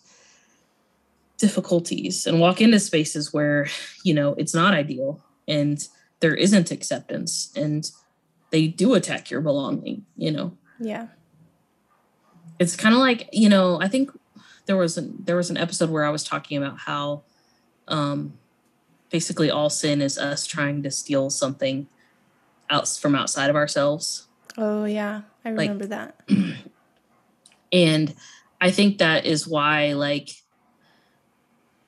[1.37, 3.67] difficulties and walk into spaces where
[4.05, 5.89] you know it's not ideal and
[6.21, 7.91] there isn't acceptance and
[8.51, 11.09] they do attack your belonging you know yeah
[12.59, 14.11] it's kind of like you know i think
[14.67, 17.23] there was an there was an episode where i was talking about how
[17.89, 18.35] um
[19.15, 21.87] basically all sin is us trying to steal something
[22.69, 24.27] out from outside of ourselves.
[24.59, 26.21] Oh yeah, I remember like, that.
[27.73, 28.13] and
[28.61, 30.31] I think that is why like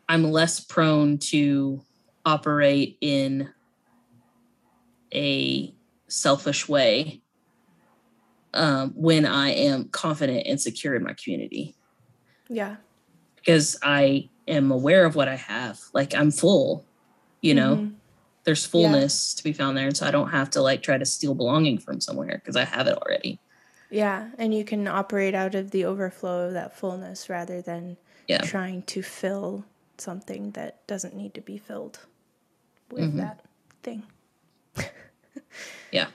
[0.08, 1.82] I'm less prone to
[2.24, 3.50] operate in
[5.16, 5.74] a
[6.08, 7.22] selfish way
[8.54, 11.74] um, when I am confident and secure in my community.
[12.48, 12.76] Yeah.
[13.34, 15.80] Because I am aware of what I have.
[15.92, 16.86] Like I'm full
[17.46, 17.94] you know mm-hmm.
[18.44, 19.38] there's fullness yeah.
[19.38, 21.78] to be found there and so i don't have to like try to steal belonging
[21.78, 23.38] from somewhere because i have it already
[23.90, 28.38] yeah and you can operate out of the overflow of that fullness rather than yeah.
[28.38, 29.64] trying to fill
[29.98, 32.00] something that doesn't need to be filled
[32.90, 33.18] with mm-hmm.
[33.18, 33.44] that
[33.82, 34.02] thing
[35.92, 36.08] yeah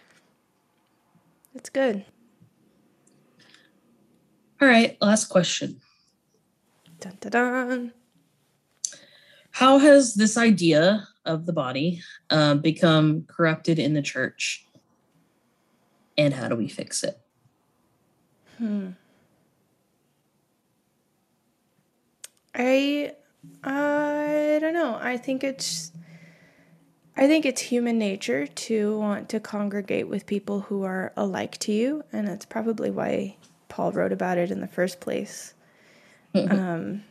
[1.54, 2.06] That's good
[4.62, 5.82] all right last question
[7.00, 7.94] dun, dun, dun.
[9.52, 14.66] how has this idea of the body uh, become corrupted in the church?
[16.18, 17.20] And how do we fix it?
[18.58, 18.90] Hmm.
[22.54, 23.14] I
[23.64, 25.00] I don't know.
[25.02, 25.92] I think it's
[27.18, 31.72] I think it's human nature to want to congregate with people who are alike to
[31.72, 33.36] you, and that's probably why
[33.68, 35.54] Paul wrote about it in the first place.
[36.34, 37.04] um,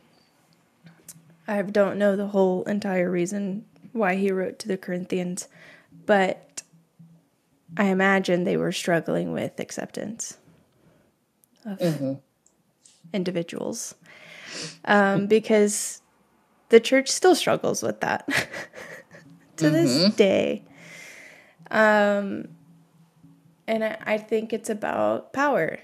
[1.47, 5.47] I don't know the whole entire reason why he wrote to the Corinthians,
[6.05, 6.63] but
[7.77, 10.37] I imagine they were struggling with acceptance
[11.65, 12.13] of mm-hmm.
[13.13, 13.95] individuals
[14.85, 16.01] um, because
[16.69, 18.27] the church still struggles with that
[19.61, 19.73] to mm-hmm.
[19.73, 20.63] this day.
[21.69, 22.49] Um,
[23.67, 25.79] and I, I, think it's about power,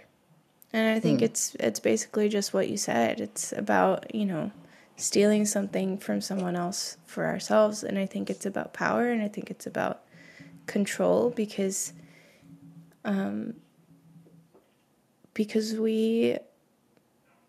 [0.73, 1.23] and I think mm.
[1.23, 3.21] it's it's basically just what you said.
[3.21, 4.51] It's about you know
[4.97, 9.29] stealing something from someone else for ourselves, and I think it's about power, and I
[9.29, 10.01] think it's about
[10.65, 11.93] control because
[13.05, 13.53] um,
[15.33, 16.37] because we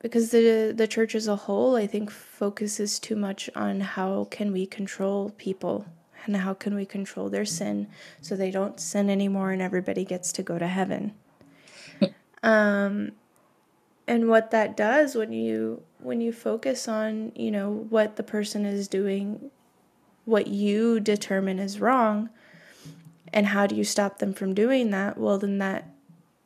[0.01, 4.53] because the the church as a whole I think focuses too much on how can
[4.53, 5.87] we control people
[6.27, 7.87] and how can we control their sin
[8.21, 11.13] so they don't sin anymore and everybody gets to go to heaven.
[12.43, 13.13] um
[14.07, 18.65] and what that does when you when you focus on, you know, what the person
[18.65, 19.51] is doing,
[20.25, 22.31] what you determine is wrong,
[23.33, 25.19] and how do you stop them from doing that?
[25.19, 25.91] Well, then that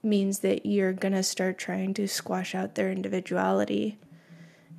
[0.02, 3.98] means that you're going to start trying to squash out their individuality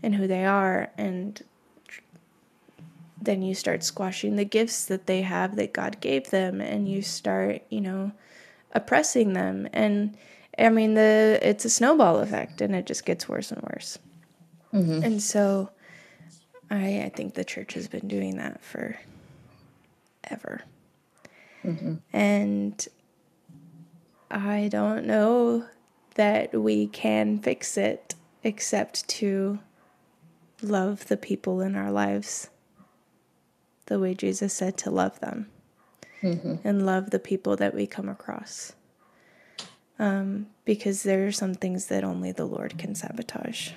[0.01, 1.41] and who they are and
[3.25, 7.01] then you start squashing the gifts that they have that God gave them and you
[7.01, 8.11] start, you know,
[8.71, 10.17] oppressing them and
[10.57, 13.99] I mean the it's a snowball effect and it just gets worse and worse.
[14.73, 15.03] Mm-hmm.
[15.03, 15.69] And so
[16.69, 18.97] I I think the church has been doing that for
[20.23, 20.61] ever.
[21.63, 21.95] Mm-hmm.
[22.11, 22.87] And
[24.29, 25.65] I don't know
[26.15, 29.59] that we can fix it except to
[30.61, 32.49] love the people in our lives
[33.85, 35.47] the way Jesus said to love them
[36.21, 36.55] mm-hmm.
[36.63, 38.73] and love the people that we come across.
[39.99, 43.71] Um, because there are some things that only the Lord can sabotage.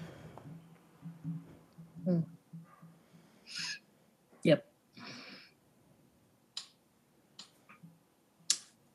[2.07, 2.25] Mm.
[4.43, 4.67] Yep.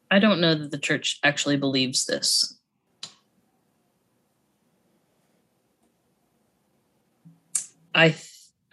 [0.10, 2.58] I don't know that the church actually believes this.
[7.94, 8.16] I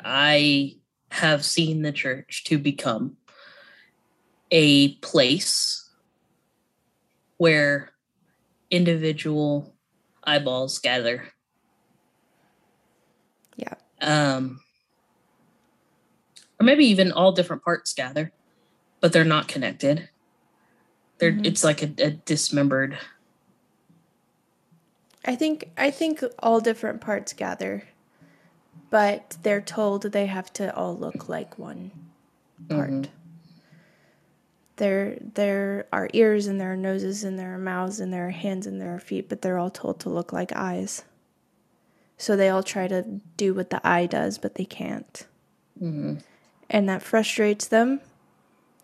[0.03, 0.77] I
[1.11, 3.17] have seen the church to become
[4.51, 5.91] a place
[7.37, 7.91] where
[8.71, 9.75] individual
[10.25, 11.29] eyeballs gather.
[13.57, 13.75] Yeah.
[14.01, 14.61] Um
[16.61, 18.33] or maybe even all different parts gather,
[19.01, 20.09] but they're not connected.
[21.19, 21.45] They're mm-hmm.
[21.45, 22.99] it's like a, a dismembered.
[25.25, 27.85] I think I think all different parts gather,
[28.91, 31.91] but they're told they have to all look like one
[32.69, 32.91] part.
[32.91, 33.13] Mm-hmm.
[34.77, 38.31] There there are ears and there are noses and there are mouths and there are
[38.31, 41.05] hands and there are feet, but they're all told to look like eyes.
[42.17, 43.03] So they all try to
[43.37, 45.27] do what the eye does, but they can't.
[45.81, 46.17] Mm-hmm.
[46.71, 48.01] And that frustrates them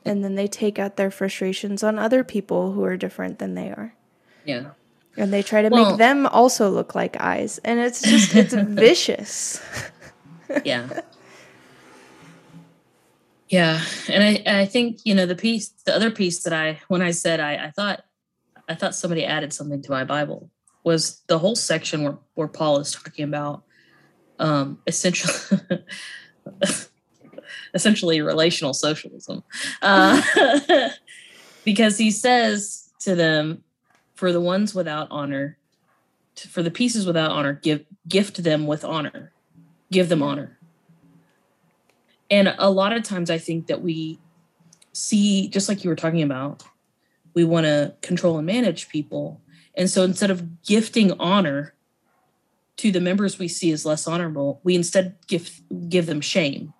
[0.05, 3.69] and then they take out their frustrations on other people who are different than they
[3.69, 3.95] are.
[4.45, 4.71] Yeah.
[5.17, 7.59] And they try to well, make them also look like eyes.
[7.59, 9.63] And it's just, it's vicious.
[10.65, 11.01] Yeah.
[13.49, 13.81] Yeah.
[14.09, 17.11] And I, I think, you know, the piece, the other piece that I, when I
[17.11, 18.03] said, I, I thought,
[18.69, 20.51] I thought somebody added something to my Bible
[20.83, 23.65] was the whole section where, where Paul is talking about
[24.39, 25.33] um, essentially
[27.75, 29.43] essentially relational socialism.
[29.83, 30.91] Uh,
[31.65, 33.63] because he says to them,
[34.15, 35.59] for the ones without honor,
[36.37, 39.33] to, for the pieces without honor, give gift them with honor,
[39.95, 40.59] give them honor.
[42.31, 44.19] And a lot of times, I think that we
[44.93, 46.65] see, just like you were talking about,
[47.33, 49.41] we want to control and manage people.
[49.77, 51.75] And so instead of gifting honor
[52.79, 56.73] to the members we see as less honorable, we instead give give them shame.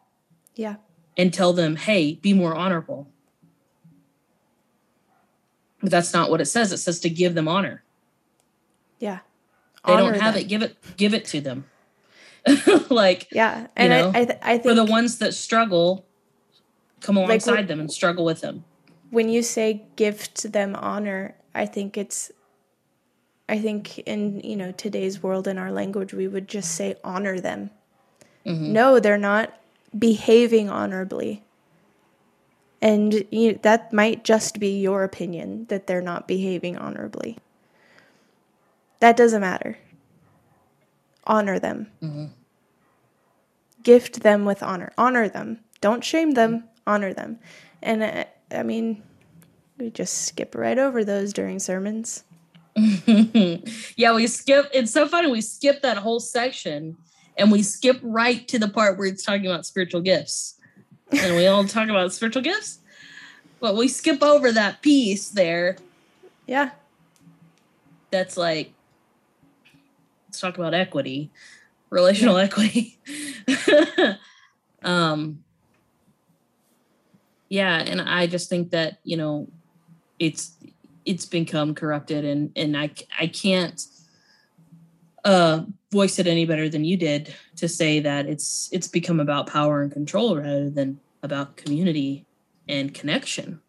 [0.57, 0.77] Yeah.
[1.17, 3.09] And tell them, hey, be more honorable.
[5.81, 6.73] But that's not what it says.
[6.73, 7.85] It says to give them honor.
[8.99, 9.21] Yeah.
[9.87, 10.43] They don't have them.
[10.43, 10.49] it.
[10.49, 11.67] Give it give it to them.
[12.91, 16.05] like yeah, and you know, I I, th- I, think for the ones that struggle,
[17.01, 18.65] come alongside like, them and struggle with them.
[19.11, 22.31] When you say give to them honor, I think it's
[23.49, 27.41] I think in you know today's world in our language we would just say honor
[27.41, 27.71] them.
[28.45, 28.73] Mm-hmm.
[28.73, 29.59] No, they're not
[29.99, 31.43] behaving honorably.
[32.83, 37.39] And you, that might just be your opinion that they're not behaving honorably.
[39.01, 39.79] That doesn't matter.
[41.27, 41.89] Honor them.
[42.03, 42.27] Mm-hmm.
[43.83, 44.93] Gift them with honor.
[44.97, 45.61] Honor them.
[45.81, 46.65] Don't shame them.
[46.87, 47.39] Honor them.
[47.83, 49.03] And I, I mean,
[49.79, 52.25] we just skip right over those during sermons.
[52.77, 54.71] yeah, we skip.
[54.73, 55.31] It's so funny.
[55.31, 56.97] We skip that whole section
[57.37, 60.59] and we skip right to the part where it's talking about spiritual gifts.
[61.13, 62.79] And we all talk about spiritual gifts,
[63.61, 65.77] but we skip over that piece there.
[66.47, 66.71] Yeah.
[68.11, 68.73] That's like,
[70.35, 71.31] let's talk about equity,
[71.91, 72.45] relational yeah.
[72.45, 72.99] equity.
[74.83, 75.45] um,
[77.49, 79.47] yeah, and I just think that you know,
[80.19, 80.57] it's
[81.05, 83.81] it's become corrupted, and and I I can't
[85.25, 85.63] uh,
[85.93, 89.83] voice it any better than you did to say that it's it's become about power
[89.83, 92.27] and control rather than about community
[92.69, 93.61] and connection.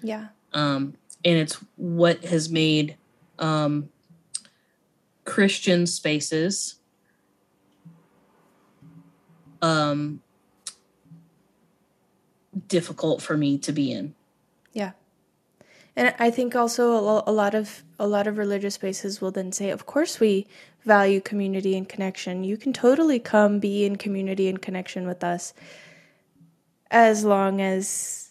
[0.00, 0.28] Yeah.
[0.52, 0.94] Um,
[1.24, 2.96] and it's what has made
[3.40, 3.88] um,
[5.24, 6.76] Christian spaces
[9.62, 10.20] um,
[12.68, 14.14] difficult for me to be in.
[14.72, 14.92] Yeah.
[15.96, 19.70] And I think also a lot of a lot of religious spaces will then say,
[19.70, 20.46] "Of course we
[20.84, 22.44] value community and connection.
[22.44, 25.54] You can totally come be in community and connection with us
[26.90, 28.23] as long as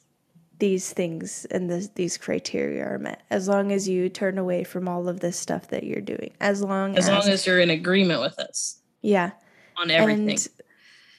[0.63, 3.21] these things and this, these criteria are met.
[3.29, 6.31] As long as you turn away from all of this stuff that you're doing.
[6.39, 8.77] As long as, as long as you're in agreement with us.
[9.01, 9.31] Yeah.
[9.75, 10.29] On everything.
[10.29, 10.49] And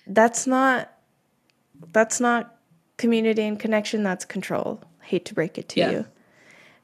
[0.07, 0.91] that's not
[1.93, 2.57] that's not
[2.97, 4.83] community and connection, that's control.
[5.03, 5.91] hate to break it to yeah.
[5.91, 6.07] you.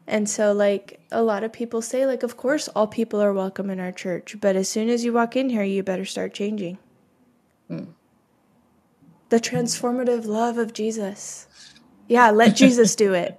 [0.06, 3.70] And so, like, a lot of people say, like, of course, all people are welcome
[3.70, 6.76] in our church, but as soon as you walk in here, you better start changing.
[7.68, 7.84] Hmm.
[9.30, 11.46] The transformative love of Jesus.
[12.11, 13.38] Yeah, let Jesus do it.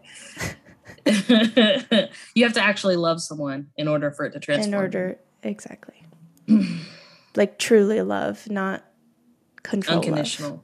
[2.35, 4.73] you have to actually love someone in order for it to transform.
[4.73, 6.03] In order, exactly.
[7.35, 8.83] like, truly love, not
[9.61, 9.97] control.
[9.97, 10.51] Unconditional.
[10.51, 10.61] Love.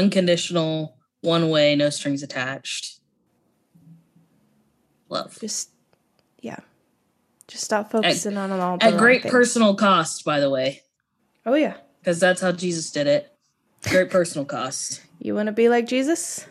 [0.00, 2.96] Unconditional, one way, no strings attached
[5.08, 5.38] love.
[5.40, 5.70] Just
[6.40, 6.58] yeah.
[7.48, 9.32] Just stop focusing at, on all at great things.
[9.32, 10.82] personal cost, by the way.
[11.44, 11.76] Oh yeah.
[12.00, 13.32] Because that's how Jesus did it.
[13.88, 15.02] Great personal cost.
[15.20, 16.46] You want to be like Jesus?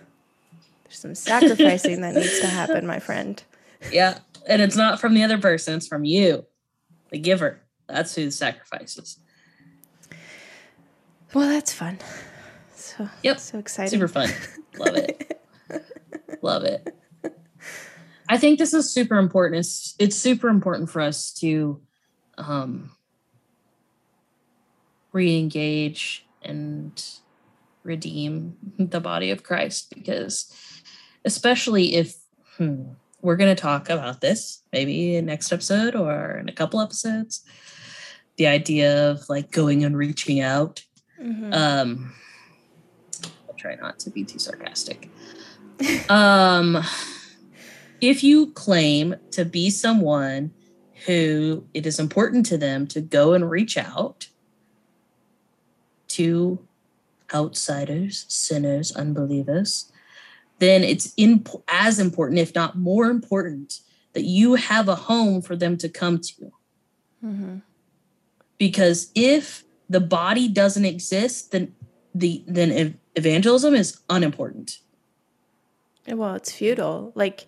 [0.96, 3.42] Some sacrificing that needs to happen, my friend.
[3.92, 6.46] Yeah, and it's not from the other person; it's from you,
[7.12, 7.62] the giver.
[7.88, 9.20] That's who sacrifices.
[11.34, 12.00] Well, that's fun.
[12.76, 14.30] So yep, so exciting, super fun.
[14.78, 15.42] Love it.
[16.42, 16.96] Love it.
[18.28, 19.60] I think this is super important.
[19.60, 21.82] It's it's super important for us to
[22.38, 22.92] um,
[25.12, 27.04] re-engage and
[27.84, 30.52] redeem the body of Christ because
[31.26, 32.16] especially if
[32.58, 32.84] hmm,
[33.22, 37.44] we're going to talk about this maybe in next episode or in a couple episodes.
[38.38, 40.84] The idea of like going and reaching out.
[41.22, 41.54] Mm-hmm.
[41.54, 42.14] um
[43.48, 45.10] i'll try not to be too sarcastic.
[46.10, 46.84] Um
[48.02, 50.52] if you claim to be someone
[51.06, 54.28] who it is important to them to go and reach out
[56.10, 56.60] to
[57.34, 59.92] outsiders, sinners, unbelievers,
[60.60, 63.80] then it's in, as important, if not more important,
[64.14, 66.52] that you have a home for them to come to.
[67.24, 67.58] Mm-hmm.
[68.58, 71.76] Because if the body doesn't exist, then
[72.14, 74.80] the then evangelism is unimportant.
[76.08, 77.12] Well, it's futile.
[77.16, 77.48] Like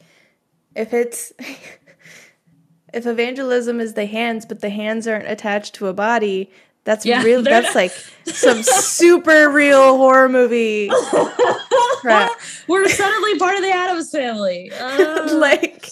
[0.76, 1.32] if it's
[2.94, 6.52] if evangelism is the hands but the hands aren't attached to a body
[6.88, 7.92] that's yeah, real that's like
[8.24, 10.90] some super real horror movie
[12.00, 12.32] crap
[12.68, 15.36] we're suddenly part of the addams family uh.
[15.36, 15.92] like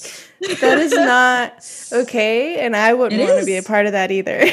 [0.61, 1.53] that is not
[1.91, 4.45] okay and i wouldn't want to be a part of that either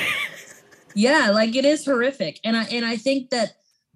[0.94, 3.52] yeah like it is horrific and i and i think that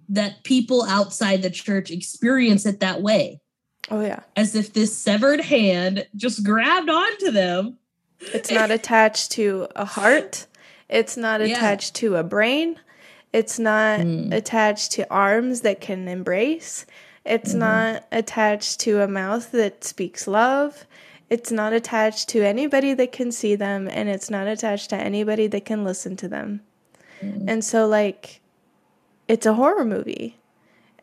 [0.07, 3.41] that people outside the church experience it that way
[3.89, 4.19] Oh yeah.
[4.35, 7.77] As if this severed hand just grabbed onto them.
[8.19, 10.47] It's not attached to a heart.
[10.89, 11.55] It's not yeah.
[11.55, 12.79] attached to a brain.
[13.33, 14.33] It's not mm.
[14.33, 16.85] attached to arms that can embrace.
[17.25, 17.59] It's mm-hmm.
[17.59, 20.85] not attached to a mouth that speaks love.
[21.29, 25.47] It's not attached to anybody that can see them and it's not attached to anybody
[25.47, 26.61] that can listen to them.
[27.21, 27.45] Mm.
[27.47, 28.39] And so like
[29.27, 30.37] it's a horror movie.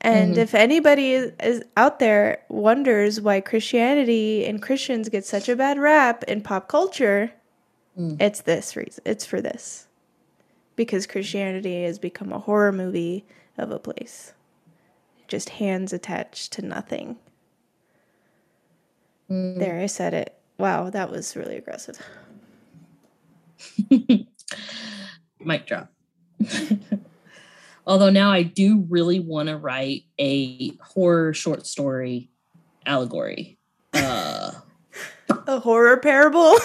[0.00, 0.40] And mm-hmm.
[0.40, 6.24] if anybody is out there wonders why Christianity and Christians get such a bad rap
[6.24, 7.32] in pop culture,
[7.98, 8.20] mm.
[8.20, 9.02] it's this reason.
[9.06, 9.86] It's for this.
[10.76, 13.24] Because Christianity has become a horror movie
[13.56, 14.32] of a place.
[15.28, 17.16] Just hands attached to nothing.
[19.30, 19.58] Mm.
[19.58, 20.36] There, I said it.
[20.58, 21.98] Wow, that was really aggressive.
[25.40, 25.90] Mic drop.
[27.86, 32.30] Although now I do really want to write a horror short story
[32.86, 33.58] allegory.
[33.92, 34.52] Uh,
[35.46, 36.56] A horror parable.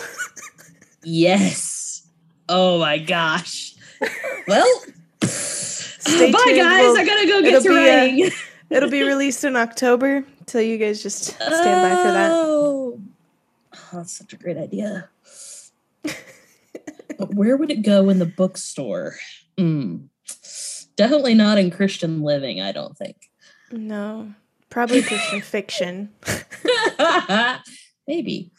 [1.03, 2.07] Yes.
[2.47, 3.75] Oh my gosh.
[4.47, 4.81] Well,
[5.21, 6.57] Stay bye tuned.
[6.57, 6.81] guys.
[6.81, 8.31] We'll- I gotta go get to uh, writing.
[8.69, 12.31] It'll be released in October, so you guys just stand by for that.
[12.31, 12.99] Oh,
[13.91, 15.09] Oh, that's such a great idea.
[16.03, 19.15] but where would it go in the bookstore?
[19.57, 20.07] Mm.
[20.95, 23.29] Definitely not in Christian living, I don't think.
[23.71, 24.33] No,
[24.69, 26.09] probably Christian fiction.
[28.07, 28.51] Maybe.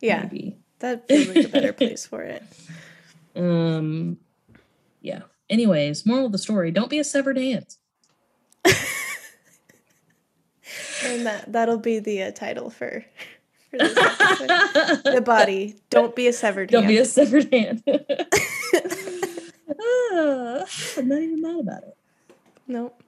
[0.00, 0.56] Yeah, Maybe.
[0.84, 2.42] That feels like a better place for it.
[3.36, 4.18] Um
[5.00, 5.22] yeah.
[5.50, 7.66] Anyways, moral of the story, don't be a severed hand.
[11.04, 13.04] And that that'll be the uh, title for,
[13.70, 15.74] for the body.
[15.90, 16.94] Don't be a severed Don't hand.
[16.94, 17.82] be a severed hand.
[19.68, 20.64] Ah,
[20.96, 21.96] I'm not even mad about it.
[22.66, 23.02] nope.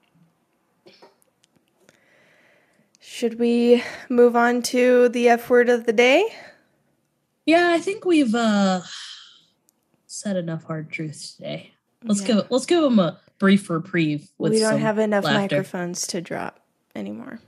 [3.01, 6.25] Should we move on to the F word of the day?
[7.47, 8.83] Yeah, I think we've uh
[10.07, 11.73] said enough hard truths today.
[12.05, 12.27] Let's Yeah.
[12.37, 14.29] give let's give them a brief reprieve.
[14.39, 15.41] With we don't have enough laughter.
[15.41, 16.61] microphones to drop
[16.95, 17.41] anymore.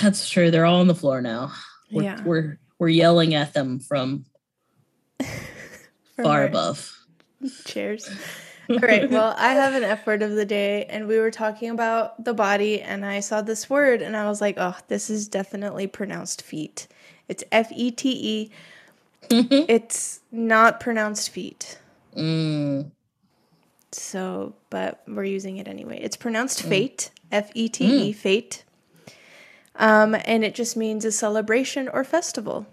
[0.00, 0.50] That's true.
[0.50, 1.52] They're all on the floor now.
[1.90, 2.22] We're, Yeah.
[2.24, 4.24] we're we're yelling at them from
[6.16, 6.96] From far above.
[7.64, 8.08] Cheers.
[8.70, 9.10] All right.
[9.10, 12.32] Well, I have an F word of the day, and we were talking about the
[12.34, 16.42] body, and I saw this word, and I was like, oh, this is definitely pronounced
[16.42, 16.86] feet.
[17.28, 18.50] It's F E T E.
[19.30, 21.78] It's not pronounced feet.
[22.16, 22.90] Mm,
[23.92, 25.98] So, but we're using it anyway.
[26.02, 28.64] It's pronounced fate, F E T E, fate.
[29.76, 32.66] Um, and it just means a celebration or festival.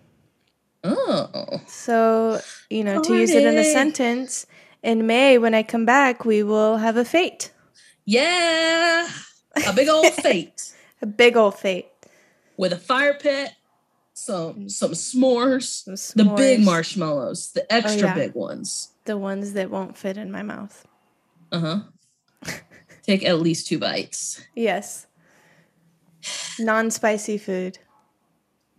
[0.84, 1.62] oh.
[1.68, 4.46] So, you know, to use it in a sentence,
[4.84, 7.52] in May, when I come back, we will have a fate,
[8.06, 9.08] Yeah.
[9.68, 11.88] A big old fate a big old fate.
[12.58, 13.52] with a fire pit,
[14.20, 18.14] some some s'mores, Some the big marshmallows, the extra yeah.
[18.16, 18.90] big ones.
[19.06, 20.86] The ones that won't fit in my mouth.
[21.52, 21.82] Uh-huh.
[23.04, 24.42] Take at least two bites.
[24.56, 25.08] Yes.
[26.60, 27.80] Non spicy food.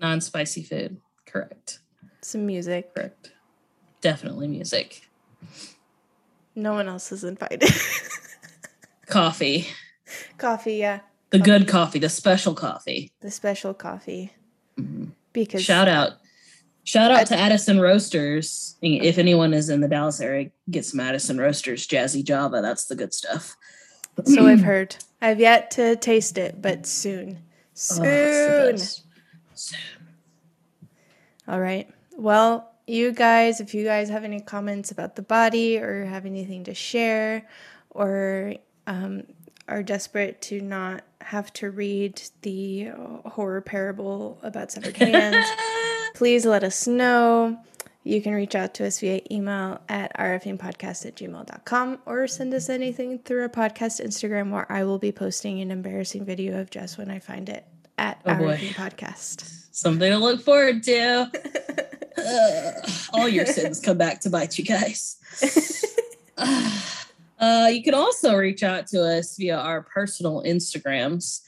[0.00, 0.96] Non-spicy food.
[1.26, 1.80] Correct.
[2.22, 2.94] Some music.
[2.94, 3.32] Correct.
[4.00, 5.08] Definitely music.
[6.54, 7.64] No one else is invited.
[9.06, 9.68] Coffee.
[10.38, 11.00] coffee, yeah.
[11.30, 13.12] The good coffee, the special coffee.
[13.20, 14.32] The special coffee.
[14.78, 15.12] Mhm.
[15.32, 16.12] Because Shout out.
[16.84, 18.76] Shout out to Addison Roasters.
[18.82, 22.60] If anyone is in the Dallas area, get some Addison Roasters Jazzy Java.
[22.62, 23.56] That's the good stuff.
[24.24, 24.96] so I've heard.
[25.22, 27.38] I've yet to taste it, but soon.
[27.38, 27.38] Oh,
[27.74, 28.02] Soon.
[28.02, 29.04] the best.
[31.46, 31.88] All right.
[32.16, 36.64] Well, you guys, if you guys have any comments about the body or have anything
[36.64, 37.46] to share
[37.90, 38.54] or
[38.86, 39.24] um,
[39.68, 45.46] are desperate to not have to read the uh, horror parable about severed hands,
[46.14, 47.58] please let us know.
[48.02, 52.70] You can reach out to us via email at rfmpodcast at gmail.com or send us
[52.70, 56.96] anything through our podcast Instagram where I will be posting an embarrassing video of Jess
[56.96, 57.66] when I find it
[57.98, 58.30] at Oh.
[58.30, 59.66] RFM Podcast.
[59.70, 61.30] Something to look forward to.
[62.18, 65.16] Ugh, all your sins come back to bite you guys.
[66.38, 66.70] Uh,
[67.40, 71.40] you can also reach out to us via our personal Instagrams.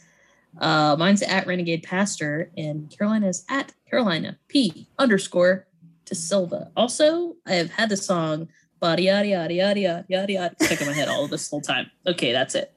[0.59, 5.66] Uh, mine's at Renegade Pastor, and Carolina's at Carolina P underscore
[6.05, 6.70] to Silva.
[6.76, 8.49] Also, I have had the song
[8.80, 11.90] Body Yada Yada Yada Yada Yada Yada stuck in my head all this whole time.
[12.07, 12.72] Okay, that's it.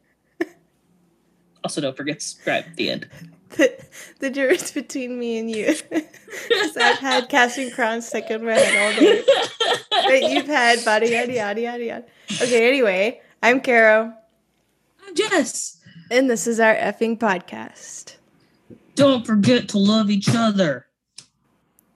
[1.66, 3.10] Also, don't forget to subscribe at the end.
[3.58, 3.76] the,
[4.20, 8.94] the difference between me and you is I've had casting crowns stuck in my head
[8.94, 9.24] all day.
[9.90, 12.06] But you've had body yada yada yada yada.
[12.40, 14.14] Okay, anyway, I'm Caro,
[15.08, 15.82] I'm Jess.
[16.12, 18.18] and this is our effing podcast.
[18.94, 20.86] Don't forget to love each other.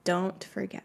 [0.02, 0.82] Don't forget.